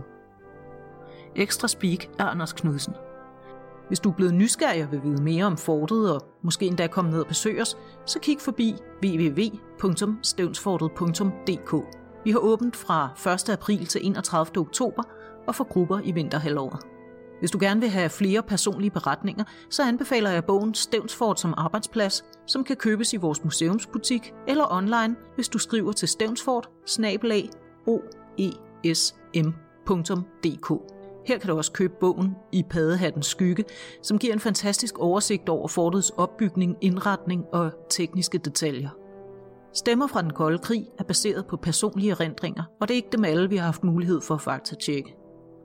Ekstra 1.37 1.69
Speak 1.69 2.09
er 2.19 2.25
Anders 2.25 2.53
Knudsen. 2.53 2.95
Hvis 3.89 4.01
du 4.01 4.11
er 4.11 4.15
blevet 4.15 4.35
nysgerrig 4.35 4.85
og 4.85 4.93
vil 4.93 5.03
vide 5.03 5.23
mere 5.23 5.45
om 5.45 5.57
fortet 5.57 6.15
og 6.15 6.23
måske 6.43 6.67
endda 6.67 6.87
komme 6.87 7.11
ned 7.11 7.21
og 7.21 7.27
besøge 7.27 7.63
os, 7.63 7.77
så 8.07 8.19
kig 8.19 8.41
forbi 8.41 8.75
www.stevnsfortet.dk. 9.05 11.75
Vi 12.25 12.31
har 12.31 12.39
åbent 12.39 12.77
fra 12.77 13.09
1. 13.35 13.49
april 13.49 13.87
til 13.87 14.07
31. 14.07 14.61
oktober 14.61 15.03
og 15.49 15.55
for 15.55 15.65
grupper 15.65 16.01
i 16.05 16.13
vinterhalvåret. 16.13 16.81
Hvis 17.41 17.51
du 17.51 17.59
gerne 17.61 17.81
vil 17.81 17.89
have 17.89 18.11
flere 18.11 18.43
personlige 18.43 18.91
beretninger, 18.91 19.45
så 19.71 19.83
anbefaler 19.83 20.31
jeg 20.31 20.45
bogen 20.45 20.75
Stævnsfort 20.75 21.41
som 21.41 21.55
arbejdsplads, 21.57 22.25
som 22.47 22.65
kan 22.65 22.77
købes 22.77 23.13
i 23.13 23.17
vores 23.17 23.45
museumsbutik 23.45 24.33
eller 24.49 24.73
online, 24.73 25.17
hvis 25.35 25.49
du 25.49 25.59
skriver 25.59 25.93
til 25.93 26.09
stævnsfort 26.09 26.69
oesm.dk. 27.87 29.23
Her 31.27 31.39
kan 31.39 31.51
du 31.51 31.57
også 31.57 31.73
købe 31.73 31.95
bogen 32.01 32.35
I 32.53 32.63
Padehattens 32.71 33.27
skygge, 33.27 33.65
som 34.03 34.19
giver 34.19 34.33
en 34.33 34.41
fantastisk 34.41 34.99
oversigt 34.99 35.49
over 35.49 35.69
fortets 35.69 36.11
opbygning, 36.11 36.77
indretning 36.81 37.45
og 37.53 37.71
tekniske 37.91 38.39
detaljer. 38.39 38.91
Stemmer 39.75 40.07
fra 40.07 40.23
den 40.23 40.33
kolde 40.33 40.59
krig 40.59 40.87
er 40.99 41.05
baseret 41.05 41.47
på 41.47 41.57
personlige 41.57 42.11
erindringer, 42.11 42.63
og 42.81 42.89
det 42.89 42.95
er 42.95 42.97
ikke 42.97 43.13
dem 43.13 43.25
alle, 43.25 43.49
vi 43.49 43.57
har 43.57 43.65
haft 43.65 43.85
mulighed 43.85 44.21
for 44.21 44.35
at 44.35 44.41
faktatjekke. 44.41 45.18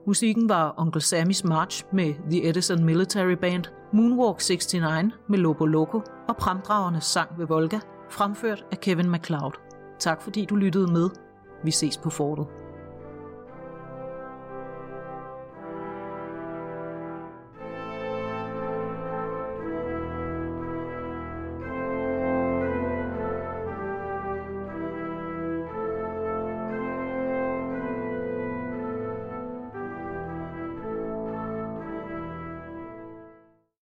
Musikken 0.07 0.49
var 0.49 0.73
Onkel 0.77 1.01
Sammys 1.01 1.43
March 1.43 1.85
med 1.93 2.13
The 2.31 2.49
Edison 2.49 2.83
Military 2.85 3.33
Band, 3.33 3.63
Moonwalk 3.93 4.41
69 4.41 5.13
med 5.29 5.37
Lobo 5.37 5.65
Loco 5.65 6.01
og 6.29 6.37
Pramdragernes 6.37 7.03
sang 7.03 7.39
ved 7.39 7.47
Volga, 7.47 7.79
fremført 8.09 8.65
af 8.71 8.79
Kevin 8.79 9.09
MacLeod. 9.09 9.51
Tak 9.99 10.21
fordi 10.21 10.45
du 10.45 10.55
lyttede 10.55 10.91
med. 10.93 11.09
Vi 11.63 11.71
ses 11.71 11.97
på 11.97 12.09
fortet. 12.09 12.62